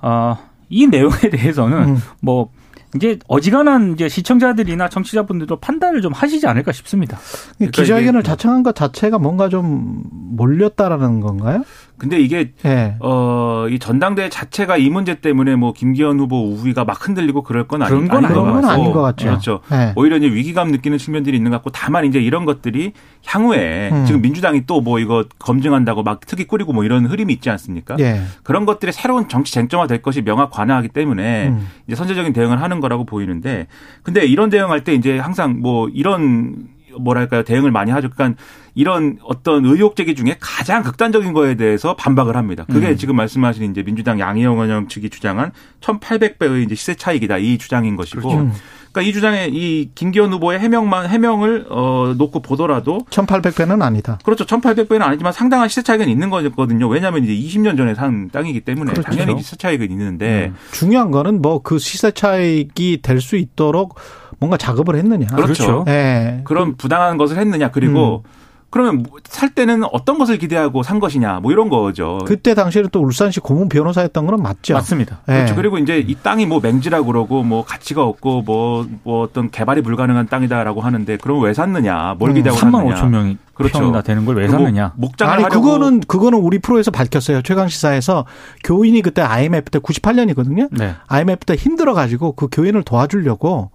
어, 0.00 0.38
이 0.70 0.86
내용에 0.86 1.28
대해서는 1.30 1.88
음. 1.88 1.96
뭐 2.22 2.50
이제 2.94 3.18
어지간한 3.28 3.92
이제 3.92 4.08
시청자들이나 4.08 4.88
청취자분들도 4.88 5.56
판단을 5.56 6.00
좀 6.00 6.12
하시지 6.12 6.46
않을까 6.46 6.72
싶습니다. 6.72 7.18
그러니까 7.56 7.82
기자회견을 7.82 8.22
자청한 8.22 8.62
것 8.62 8.74
자체가 8.74 9.18
뭔가 9.18 9.48
좀 9.48 10.04
몰렸다라는 10.10 11.20
건가요? 11.20 11.64
근데 11.98 12.18
이게 12.20 12.52
예. 12.64 12.94
어, 13.00 13.66
이 13.68 13.78
전당대회 13.78 14.28
자체가 14.28 14.76
이 14.76 14.88
문제 14.88 15.16
때문에 15.16 15.56
뭐 15.56 15.72
김기현 15.72 16.18
후보 16.18 16.50
우위가 16.52 16.84
막 16.84 17.06
흔들리고 17.06 17.42
그럴 17.42 17.68
건 17.68 17.82
아니, 17.82 17.90
그런 17.90 18.08
건 18.08 18.24
아닌 18.24 18.34
것 18.34 18.44
같고. 18.44 18.68
아닌 18.68 18.92
것 18.92 19.02
같죠. 19.02 19.26
그렇죠. 19.26 19.60
예. 19.72 19.92
오히려 19.96 20.16
이제 20.16 20.26
위기감 20.26 20.70
느끼는 20.70 20.98
측면들이 20.98 21.36
있는 21.36 21.50
것 21.50 21.58
같고 21.58 21.70
다만 21.70 22.04
이제 22.06 22.20
이런 22.20 22.44
것들이 22.44 22.92
향후에 23.26 23.90
음. 23.92 24.06
지금 24.06 24.22
민주당이 24.22 24.64
또 24.66 24.78
뭐 24.80 25.00
이거 25.00 25.24
검증한다고 25.40 26.02
막 26.04 26.20
특위 26.24 26.44
꾸리고 26.44 26.72
뭐 26.72 26.84
이런 26.84 27.04
흐름이 27.04 27.32
있지 27.34 27.50
않습니까? 27.50 27.96
예. 27.98 28.22
그런 28.44 28.64
것들이 28.64 28.92
새로운 28.92 29.28
정치 29.28 29.52
쟁점화 29.52 29.86
될 29.88 30.00
것이 30.02 30.22
명확 30.22 30.50
관화하기 30.52 30.88
때문에 30.88 31.48
음. 31.48 31.66
이제 31.86 31.96
선제적인 31.96 32.32
대응을 32.32 32.62
하는 32.62 32.78
거라고 32.80 33.04
보이는데 33.04 33.66
근데 34.04 34.24
이런 34.24 34.48
대응할 34.50 34.84
때 34.84 34.94
이제 34.94 35.18
항상 35.18 35.58
뭐 35.60 35.88
이런 35.88 36.68
뭐랄까요 36.98 37.42
대응을 37.42 37.70
많이 37.70 37.90
하죠. 37.90 38.08
그러니까 38.10 38.40
이런 38.74 39.18
어떤 39.24 39.64
의혹 39.64 39.96
제기 39.96 40.14
중에 40.14 40.36
가장 40.40 40.82
극단적인 40.82 41.32
거에 41.32 41.56
대해서 41.56 41.96
반박을 41.96 42.36
합니다. 42.36 42.64
그게 42.70 42.90
음. 42.90 42.96
지금 42.96 43.16
말씀하신 43.16 43.70
이제 43.72 43.82
민주당 43.82 44.20
양희영 44.20 44.58
원영 44.58 44.88
측이 44.88 45.10
주장한 45.10 45.52
1,800배의 45.80 46.64
이제 46.64 46.74
시세 46.74 46.94
차익이다 46.94 47.38
이 47.38 47.58
주장인 47.58 47.96
것이고, 47.96 48.32
음. 48.32 48.52
그러니까 48.92 49.02
이 49.02 49.12
주장에 49.12 49.48
이 49.52 49.90
김기현 49.94 50.32
후보의 50.32 50.60
해명만 50.60 51.08
해명을 51.08 51.66
어 51.68 52.14
놓고 52.16 52.40
보더라도 52.40 53.04
1800배는 53.10 53.82
아니다. 53.82 54.18
그렇죠. 54.24 54.44
1,800배는 54.46 55.02
아니지만 55.02 55.32
상당한 55.32 55.68
시세 55.68 55.82
차익은 55.82 56.08
있는 56.08 56.30
거거든요. 56.30 56.88
왜냐하면 56.88 57.22
이제 57.24 57.34
20년 57.34 57.76
전에 57.76 57.94
산 57.94 58.30
땅이기 58.30 58.60
때문에 58.62 58.92
그렇죠. 58.92 59.10
당연히 59.10 59.42
시세 59.42 59.56
차익은 59.56 59.90
있는데 59.90 60.52
중요한 60.72 61.10
거는 61.10 61.42
뭐 61.42 61.60
그 61.62 61.78
시세 61.78 62.12
차익이 62.12 63.00
될 63.02 63.20
수 63.20 63.36
있도록 63.36 63.96
뭔가 64.38 64.56
작업을 64.56 64.96
했느냐. 64.96 65.26
그렇죠. 65.28 65.84
예. 65.88 66.40
그런 66.44 66.76
부당한 66.76 67.16
것을 67.16 67.38
했느냐 67.38 67.70
그리고 67.70 68.22
그러면 68.70 69.02
뭐살 69.08 69.48
때는 69.54 69.82
어떤 69.92 70.18
것을 70.18 70.36
기대하고 70.36 70.82
산 70.82 71.00
것이냐 71.00 71.40
뭐 71.40 71.52
이런 71.52 71.70
거죠. 71.70 72.18
그때 72.26 72.54
당시에는 72.54 72.90
또 72.92 73.00
울산시 73.00 73.40
고문 73.40 73.70
변호사였던 73.70 74.26
거는 74.26 74.42
맞죠. 74.42 74.74
맞습니다. 74.74 75.20
예. 75.28 75.32
그렇죠. 75.32 75.54
그리고 75.54 75.78
이제 75.78 75.98
이 76.06 76.14
땅이 76.14 76.44
뭐 76.44 76.60
맹지라고 76.60 77.06
그러고 77.06 77.42
뭐 77.42 77.64
가치가 77.64 78.04
없고 78.04 78.42
뭐, 78.42 78.86
뭐 79.04 79.22
어떤 79.22 79.50
개발이 79.50 79.80
불가능한 79.82 80.26
땅이다라고 80.28 80.82
하는데 80.82 81.16
그럼 81.16 81.40
왜 81.42 81.54
샀느냐? 81.54 82.16
뭘 82.18 82.32
음, 82.32 82.34
기대하고 82.34 82.60
3만 82.60 82.72
샀느냐? 82.72 82.94
5천 82.96 83.08
명이 83.08 83.38
그렇죠. 83.54 83.78
평이나 83.80 84.02
되는 84.02 84.24
걸 84.26 84.36
왜 84.36 84.48
샀느냐? 84.48 84.92
목장을 84.96 85.32
아니 85.32 85.42
하려고 85.44 85.62
그거는 85.62 86.00
그거는 86.00 86.38
우리 86.38 86.58
프로에서 86.58 86.90
밝혔어요. 86.90 87.40
최강 87.42 87.68
시사에서 87.68 88.26
교인이 88.64 89.00
그때 89.00 89.22
IMF 89.22 89.70
때 89.70 89.78
98년이거든요. 89.78 90.68
네. 90.72 90.94
IMF 91.06 91.46
때 91.46 91.54
힘들어 91.54 91.94
가지고 91.94 92.32
그 92.32 92.48
교인을 92.52 92.82
도와주려고 92.82 93.70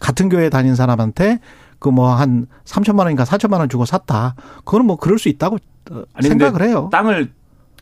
같은 0.00 0.28
교회 0.28 0.48
다닌 0.50 0.74
사람한테 0.74 1.40
그 1.78 1.88
뭐 1.90 2.14
한 2.14 2.46
3천만 2.64 3.00
원인가 3.00 3.24
4천만 3.24 3.58
원 3.58 3.68
주고 3.68 3.84
샀다. 3.84 4.34
그거는 4.64 4.86
뭐 4.86 4.96
그럴 4.96 5.18
수 5.18 5.28
있다고 5.28 5.56
어, 5.90 6.02
아니, 6.14 6.28
생각을 6.28 6.62
해요. 6.62 6.88
땅을 6.92 7.32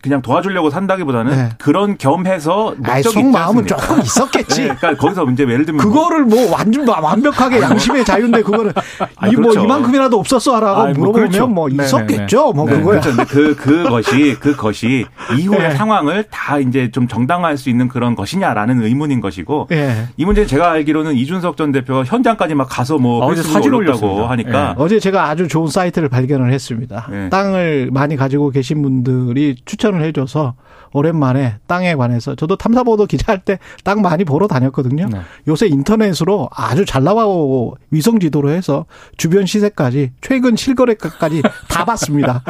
그냥 0.02 0.22
도와주려고 0.22 0.70
산다기보다는 0.70 1.32
네. 1.36 1.48
그런 1.58 1.98
겸해서 1.98 2.74
아이 2.84 3.02
목적이 3.02 3.24
마음은? 3.24 3.66
조금 3.66 4.00
있었겠지. 4.00 4.62
네, 4.68 4.74
그러니까 4.74 4.96
거기서 4.96 5.24
이제 5.30 5.42
예를 5.42 5.66
들면 5.66 5.86
뭐 5.86 5.92
그거를 5.92 6.24
뭐 6.24 6.50
완전 6.50 6.88
완벽하게 6.88 7.60
양심의 7.60 8.04
자유인데 8.04 8.42
그거는 8.42 8.72
아니, 9.16 9.32
이뭐 9.32 9.42
그렇죠. 9.42 9.64
이만큼이라도 9.64 10.18
없었어라고 10.18 10.80
아니, 10.80 10.92
뭐 10.94 11.08
물어보면 11.08 11.28
그렇죠. 11.28 11.46
뭐 11.46 11.68
네네네. 11.68 11.84
있었겠죠. 11.84 12.52
뭐 12.52 12.64
네, 12.66 12.76
그거야. 12.78 13.00
그렇죠. 13.00 13.16
근데 13.16 13.24
그, 13.24 13.54
그것이, 13.56 14.36
그것이 14.40 15.06
이후의 15.38 15.60
네. 15.60 15.74
상황을 15.74 16.24
다 16.30 16.58
이제 16.58 16.90
좀 16.90 17.06
정당화할 17.06 17.58
수 17.58 17.68
있는 17.68 17.88
그런 17.88 18.14
것이냐라는 18.14 18.82
의문인 18.82 19.20
것이고 19.20 19.68
예. 19.72 20.06
이 20.16 20.24
문제는 20.24 20.48
제가 20.48 20.70
알기로는 20.70 21.14
이준석 21.14 21.56
전 21.56 21.72
대표가 21.72 22.04
현장까지 22.04 22.54
막 22.54 22.68
가서 22.70 22.96
뭐 22.98 23.24
어제 23.26 23.42
페이스북에 23.42 23.52
사진 23.52 23.74
올렸다고. 23.74 24.26
하니까 24.26 24.74
어제 24.78 24.98
제가 24.98 25.28
아주 25.28 25.46
좋은 25.46 25.68
사이트를 25.68 26.08
발견을 26.08 26.52
했습니다. 26.52 27.06
네. 27.10 27.28
땅을 27.28 27.90
많이 27.92 28.16
가지고 28.16 28.50
계신 28.50 28.80
분들이 28.80 29.56
추천 29.64 29.89
을 29.94 30.02
해줘서 30.02 30.54
오랜만에 30.92 31.56
땅에 31.68 31.94
관해서 31.94 32.34
저도 32.34 32.56
탐사보도 32.56 33.06
기자할 33.06 33.38
때 33.44 33.58
땅 33.84 34.02
많이 34.02 34.24
보러 34.24 34.46
다녔거든요. 34.48 35.08
네. 35.10 35.20
요새 35.48 35.66
인터넷으로 35.66 36.48
아주 36.52 36.84
잘 36.84 37.02
나와고 37.04 37.76
위성 37.90 38.18
지도로 38.18 38.50
해서 38.50 38.86
주변 39.16 39.46
시세까지 39.46 40.12
최근 40.20 40.56
실거래가까지 40.56 41.42
다 41.68 41.84
봤습니다. 41.86 42.42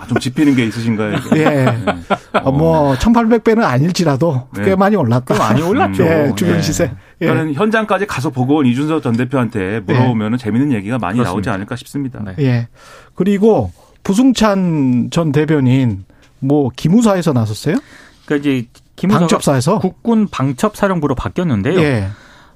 아, 0.00 0.06
좀 0.08 0.18
짚히는 0.18 0.56
게 0.56 0.64
있으신가요? 0.66 1.16
예. 1.36 1.66
어, 2.42 2.50
뭐 2.52 2.94
1,800배는 2.94 3.62
아닐지라도 3.62 4.48
네. 4.56 4.64
꽤 4.64 4.76
많이 4.76 4.96
올랐다. 4.96 5.36
많이 5.38 5.62
올랐죠. 5.62 6.02
예, 6.04 6.32
주변 6.36 6.56
네. 6.56 6.62
시세. 6.62 6.90
예. 7.20 7.26
그러니까 7.26 7.60
현장까지 7.60 8.06
가서 8.06 8.30
보고 8.30 8.56
온 8.56 8.66
이준석 8.66 9.02
전 9.02 9.14
대표한테 9.16 9.80
물어보면 9.86 10.38
재밌는 10.38 10.72
얘기가 10.72 10.98
많이 10.98 11.16
나오지 11.18 11.24
그렇습니다. 11.28 11.52
않을까 11.52 11.76
싶습니다. 11.76 12.20
네. 12.24 12.34
예. 12.40 12.68
그리고 13.14 13.70
부승찬 14.02 15.08
전 15.10 15.32
대변인 15.32 16.04
뭐 16.42 16.70
기무사에서 16.74 17.32
나섰어요? 17.32 17.76
그러니까 18.26 18.48
이제 18.48 18.68
김우사가 18.96 19.20
방첩사에서? 19.20 19.78
국군 19.78 20.28
방첩사령부로 20.28 21.14
바뀌었는데요. 21.14 21.80
예. 21.80 22.08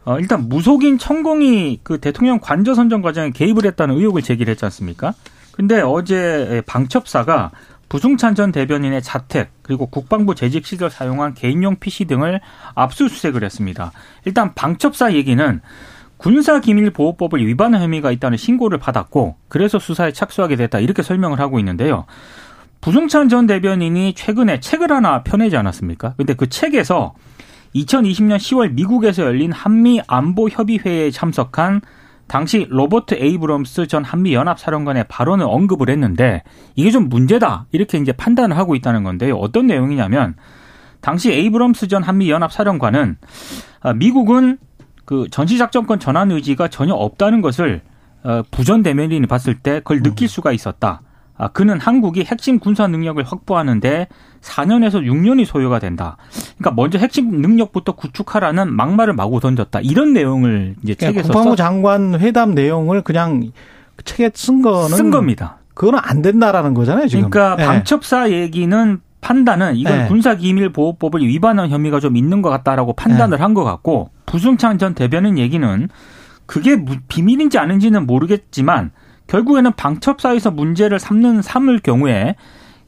어, 0.05 0.19
일단 0.19 0.49
무속인 0.49 0.99
천공이 0.99 1.81
그 1.83 1.99
대통령 1.99 2.39
관저 2.41 2.75
선정 2.75 3.03
과정에 3.03 3.31
개입을 3.31 3.65
했다는 3.65 3.97
의혹을 3.97 4.23
제기를 4.23 4.51
했지 4.51 4.65
않습니까? 4.65 5.15
근데 5.53 5.81
어제 5.81 6.63
방첩사가 6.67 7.51
부승찬 7.89 8.35
전 8.35 8.53
대변인의 8.53 9.03
자택 9.03 9.51
그리고 9.63 9.87
국방부 9.87 10.35
재직 10.35 10.67
시절 10.67 10.91
사용한 10.91 11.35
개인용 11.35 11.77
PC 11.77 12.07
등을 12.07 12.41
압수수색을 12.75 13.45
했습니다. 13.45 13.93
일단 14.25 14.55
방첩사 14.55 15.15
얘기는 15.15 15.61
군사기밀보호법을 16.19 17.47
위반한 17.47 17.83
혐의가 17.83 18.11
있다는 18.11 18.39
신고를 18.39 18.79
받았고 18.79 19.37
그래서 19.49 19.79
수사에 19.79 20.13
착수하게 20.13 20.57
됐다 20.57 20.81
이렇게 20.81 21.03
설명을 21.03 21.41
하고 21.41 21.59
있는데요. 21.59 22.07
부승찬 22.87 23.29
전 23.29 23.49
대변인이 23.49 24.13
최근에 24.13 24.61
책을 24.61 24.93
하나 24.93 25.25
펴내지 25.25 25.57
않았습니까? 25.57 26.15
근데 26.17 26.35
그 26.35 26.49
책에서 26.49 27.15
2020년 27.75 28.37
10월 28.37 28.75
미국에서 28.75 29.25
열린 29.25 29.51
한미 29.51 30.01
안보 30.07 30.49
협의회에 30.49 31.11
참석한 31.11 31.81
당시 32.29 32.65
로버트 32.71 33.17
에이브럼스 33.17 33.89
전 33.89 34.05
한미 34.05 34.35
연합 34.35 34.61
사령관의 34.61 35.07
발언을 35.09 35.45
언급을 35.49 35.91
했는데 35.91 36.45
이게 36.77 36.93
좀 36.93 37.09
문제다 37.09 37.67
이렇게 37.73 37.99
이제 37.99 38.13
판단을 38.13 38.57
하고 38.57 38.77
있다는 38.77 39.03
건데요. 39.03 39.35
어떤 39.35 39.67
내용이냐면 39.67 40.37
당시 41.01 41.33
에이브럼스 41.33 41.89
전 41.89 42.05
한미 42.05 42.31
연합 42.31 42.53
사령관은 42.53 43.17
아, 43.81 43.95
미국은 43.95 44.59
그 45.05 45.27
전시작전권 45.33 45.99
전환 45.99 46.31
의지가 46.31 46.69
전혀 46.69 46.95
없다는 46.95 47.41
것을 47.41 47.83
어, 48.23 48.43
부 48.53 48.63
전 48.63 48.85
대변인이 48.85 49.27
봤을 49.27 49.57
때 49.59 49.81
그걸 49.81 50.05
느낄 50.05 50.29
수가 50.29 50.53
있었다. 50.53 51.03
아, 51.39 51.49
그는 51.49 51.79
한국이 51.81 52.25
핵심 52.25 52.59
군사 52.59 52.87
능력을 52.87 53.23
확보하는데 53.23 54.09
4년에서 54.41 55.03
6년이 55.05 55.45
소요가 55.45 55.79
된다. 55.79 56.17
그러니까 56.59 56.71
먼저 56.81 56.99
핵심 56.99 57.41
능력부터 57.43 57.93
구축하라는 57.93 58.73
막말을 58.73 59.13
마구 59.13 59.41
던졌다. 59.41 59.81
이런 59.81 60.13
내용을 60.13 60.77
이제 60.83 60.95
그냥 60.95 61.13
책에서 61.13 61.29
국방부 61.33 61.51
써- 61.51 61.57
장관 61.57 62.19
회담 62.21 62.55
내용을 62.55 63.03
그냥 63.03 63.51
책에 64.05 64.31
쓴 64.35 64.63
거는 64.63 64.97
쓴 64.97 65.11
겁니다. 65.11 65.59
그거는 65.75 65.99
안 66.03 66.23
된다라는 66.23 66.73
거잖아요, 66.75 67.07
지금. 67.09 67.29
그러니까 67.29 67.63
예. 67.63 67.67
방첩사 67.67 68.31
얘기는 68.31 69.01
판단은 69.21 69.77
이건 69.77 69.99
네. 69.99 70.07
군사기밀보호법을 70.09 71.21
위반한 71.27 71.69
혐의가 71.69 72.01
좀 72.01 72.17
있는 72.17 72.41
것 72.43 72.49
같다라고 72.51 72.93
판단을 72.95 73.41
한것 73.41 73.65
같고 73.65 74.11
부승찬 74.25 74.79
전 74.79 74.95
대변인 74.95 75.37
얘기는 75.39 75.89
그게 76.47 76.77
무- 76.77 76.97
비밀인지 77.09 77.59
아닌지는 77.59 78.07
모르겠지만 78.07 78.93
결국에는 79.27 79.73
방첩사에서 79.73 80.51
문제를 80.51 80.99
삼는 80.99 81.43
삼을 81.43 81.81
경우에 81.81 82.37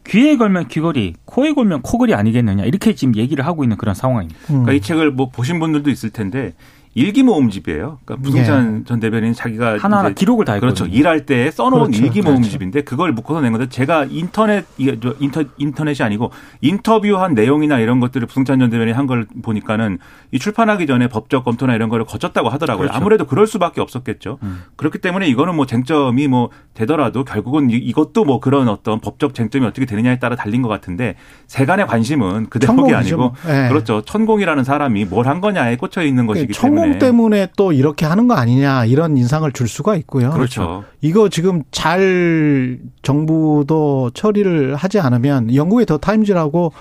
귀에 0.07 0.37
걸면 0.37 0.69
귀걸이, 0.69 1.15
코에 1.27 1.53
걸면 1.53 1.83
코걸이 1.83 2.15
아니겠느냐 2.15 2.65
이렇게 2.65 2.95
지금 2.95 3.15
얘기를 3.17 3.45
하고 3.45 3.63
있는 3.63 3.77
그런 3.77 3.95
상황입니다. 3.95 4.39
음. 4.51 4.65
그러니까 4.65 4.73
이 4.73 4.81
책을 4.81 5.11
뭐 5.11 5.29
보신 5.29 5.59
분들도 5.61 5.91
있을 5.91 6.11
텐데 6.11 6.55
일기 6.99 7.23
모음집이에요. 7.23 7.99
그러니까 8.05 8.17
부승찬 8.29 8.85
전 8.85 8.99
대변인 9.01 9.33
자기가 9.33 9.75
예. 9.75 9.79
하나하나 9.79 10.09
이제 10.11 10.15
기록을 10.19 10.45
다 10.45 10.55
했거든요. 10.55 10.75
그렇죠. 10.75 10.93
일할 10.93 11.27
때 11.27 11.51
써놓은 11.51 11.85
그렇죠. 11.93 12.03
일기 12.05 12.21
그렇죠. 12.21 12.33
모음집인데 12.33 12.83
그걸 12.83 13.13
묶어서 13.13 13.41
낸 13.41 13.53
건데 13.53 13.69
제가 13.69 14.07
인터넷 14.11 14.65
이게 14.79 14.99
저 15.01 15.15
인터 15.21 15.45
인터넷이 15.59 16.05
아니고 16.05 16.33
인터뷰한 16.61 17.35
내용이나 17.35 17.79
이런 17.79 18.01
것들을 18.01 18.27
부승찬 18.27 18.59
전 18.59 18.71
대변인이 18.71 18.95
한걸 18.97 19.27
보니까는 19.43 19.99
이 20.33 20.39
출판하기 20.41 20.87
전에 20.89 21.07
법적 21.09 21.45
검토나 21.45 21.75
이런 21.75 21.89
거를 21.89 22.05
거쳤다고 22.05 22.49
하더라고요. 22.49 22.87
그렇죠. 22.89 22.97
아무래도 22.99 23.27
그럴 23.27 23.47
수밖에 23.47 23.81
없었겠죠. 23.81 24.39
음. 24.43 24.63
그렇기 24.77 24.99
때문에 24.99 25.29
이거는 25.29 25.55
뭐 25.55 25.67
쟁점이 25.67 26.27
뭐 26.29 26.51
되더라도 26.75 27.25
결국은 27.25 27.71
이- 27.71 27.75
이것도 27.77 28.25
뭐 28.25 28.41
그런 28.41 28.69
어떤 28.69 29.01
법적 29.01 29.35
쟁점이 29.35 29.65
어떻게 29.67 29.87
되느냐에 29.87 30.19
따라 30.19 30.35
달린 30.35 30.63
것 30.63 30.69
같은데 30.69 31.15
세간의 31.47 31.87
관심은 31.87 32.47
그 32.51 32.59
대목이 32.59 32.93
아니고 32.95 33.17
뭐. 33.17 33.33
예. 33.49 33.69
그렇죠. 33.69 34.03
천공이라는 34.03 34.65
사람이 34.65 35.05
뭘 35.05 35.29
한 35.29 35.43
거냐에 35.43 35.77
꽂혀 35.77 36.03
있는 36.05 36.27
것이기 36.27 36.55
천공이 36.55 36.88
대 36.88 36.88
통령 36.93 36.99
때문에 36.99 37.49
또 37.57 37.73
이렇게 37.73 38.07
하는 38.07 38.29
거 38.29 38.35
아니냐 38.35 38.85
이런 38.87 39.17
인상을 39.17 39.51
줄 39.53 39.69
수가 39.69 39.97
있고요. 39.97 40.31
그렇죠. 40.31 40.85
이거 41.01 41.29
지금 41.29 41.63
잘 41.71 42.79
정부도 43.03 44.11
처리를 44.15 44.75
하지 44.77 45.01
않으면 45.01 45.55
영국의 45.55 45.87
더 45.87 45.99
타임즈라고 45.99 46.73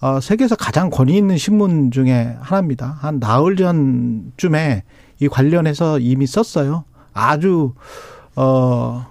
어, 0.00 0.20
세계에서 0.20 0.56
가장 0.56 0.90
권위 0.90 1.16
있는 1.16 1.36
신문 1.36 1.90
중에 1.90 2.36
하나입니다. 2.40 2.98
한 3.00 3.18
나흘 3.18 3.56
전쯤에 3.56 4.84
이 5.20 5.28
관련해서 5.28 5.98
이미 5.98 6.26
썼어요. 6.26 6.84
아주 7.12 7.74
어 8.36 9.06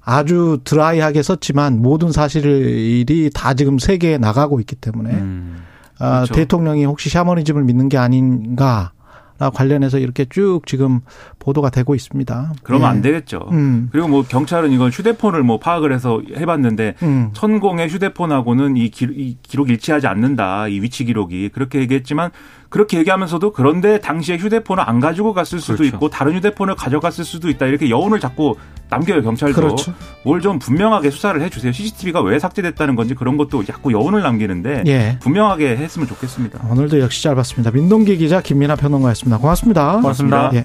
아주 0.00 0.60
드라이하게 0.62 1.22
썼지만 1.22 1.82
모든 1.82 2.12
사실이 2.12 3.30
다 3.34 3.54
지금 3.54 3.80
세계에 3.80 4.18
나가고 4.18 4.60
있기 4.60 4.76
때문에 4.76 5.10
음. 5.10 5.64
아, 5.98 6.16
그렇죠. 6.18 6.34
대통령이 6.34 6.84
혹시 6.84 7.08
샤머니즘을 7.08 7.64
믿는 7.64 7.88
게 7.88 7.98
아닌가 7.98 8.92
관련해서 9.38 9.98
이렇게 9.98 10.24
쭉 10.24 10.60
지금 10.66 11.00
보도가 11.38 11.70
되고 11.70 11.94
있습니다. 11.94 12.52
그러면 12.62 12.86
예. 12.86 12.90
안 12.90 13.02
되겠죠. 13.02 13.48
음, 13.52 13.88
그리고 13.92 14.08
뭐 14.08 14.22
경찰은 14.22 14.72
이건 14.72 14.90
휴대폰을 14.90 15.42
뭐 15.42 15.58
파악을 15.58 15.92
해서 15.92 16.22
해봤는데 16.34 16.94
음. 17.02 17.30
천공의 17.34 17.88
휴대폰하고는 17.88 18.76
이, 18.76 18.90
기, 18.90 19.06
이 19.10 19.36
기록이 19.42 19.72
일치하지 19.72 20.06
않는다. 20.06 20.68
이 20.68 20.80
위치 20.80 21.04
기록이 21.04 21.50
그렇게 21.50 21.80
얘기했지만 21.80 22.30
그렇게 22.68 22.98
얘기하면서도 22.98 23.52
그런데 23.52 24.00
당시에 24.00 24.36
휴대폰을 24.36 24.82
안 24.86 25.00
가지고 25.00 25.32
갔을 25.34 25.60
수도 25.60 25.78
그렇죠. 25.78 25.96
있고 25.96 26.10
다른 26.10 26.34
휴대폰을 26.36 26.74
가져갔을 26.74 27.24
수도 27.24 27.48
있다. 27.48 27.66
이렇게 27.66 27.90
여운을 27.90 28.20
자꾸 28.20 28.56
남겨요 28.88 29.22
경찰도. 29.22 29.54
그렇죠. 29.54 29.94
뭘좀 30.24 30.58
분명하게 30.58 31.10
수사를 31.10 31.40
해주세요. 31.40 31.72
CCTV가 31.72 32.20
왜 32.22 32.38
삭제됐다는 32.38 32.96
건지 32.96 33.14
그런 33.14 33.36
것도 33.36 33.64
자꾸 33.64 33.92
여운을 33.92 34.22
남기는데 34.22 34.84
예. 34.86 35.18
분명하게 35.20 35.76
했으면 35.76 36.06
좋겠습니다. 36.08 36.60
오늘도 36.70 37.00
역시 37.00 37.22
짧았습니다. 37.22 37.70
민동기 37.72 38.16
기자 38.16 38.40
김민아 38.40 38.76
평론가였습니다. 38.76 39.38
고맙습니다. 39.38 39.92
고맙습니다. 40.00 40.50
예. 40.54 40.64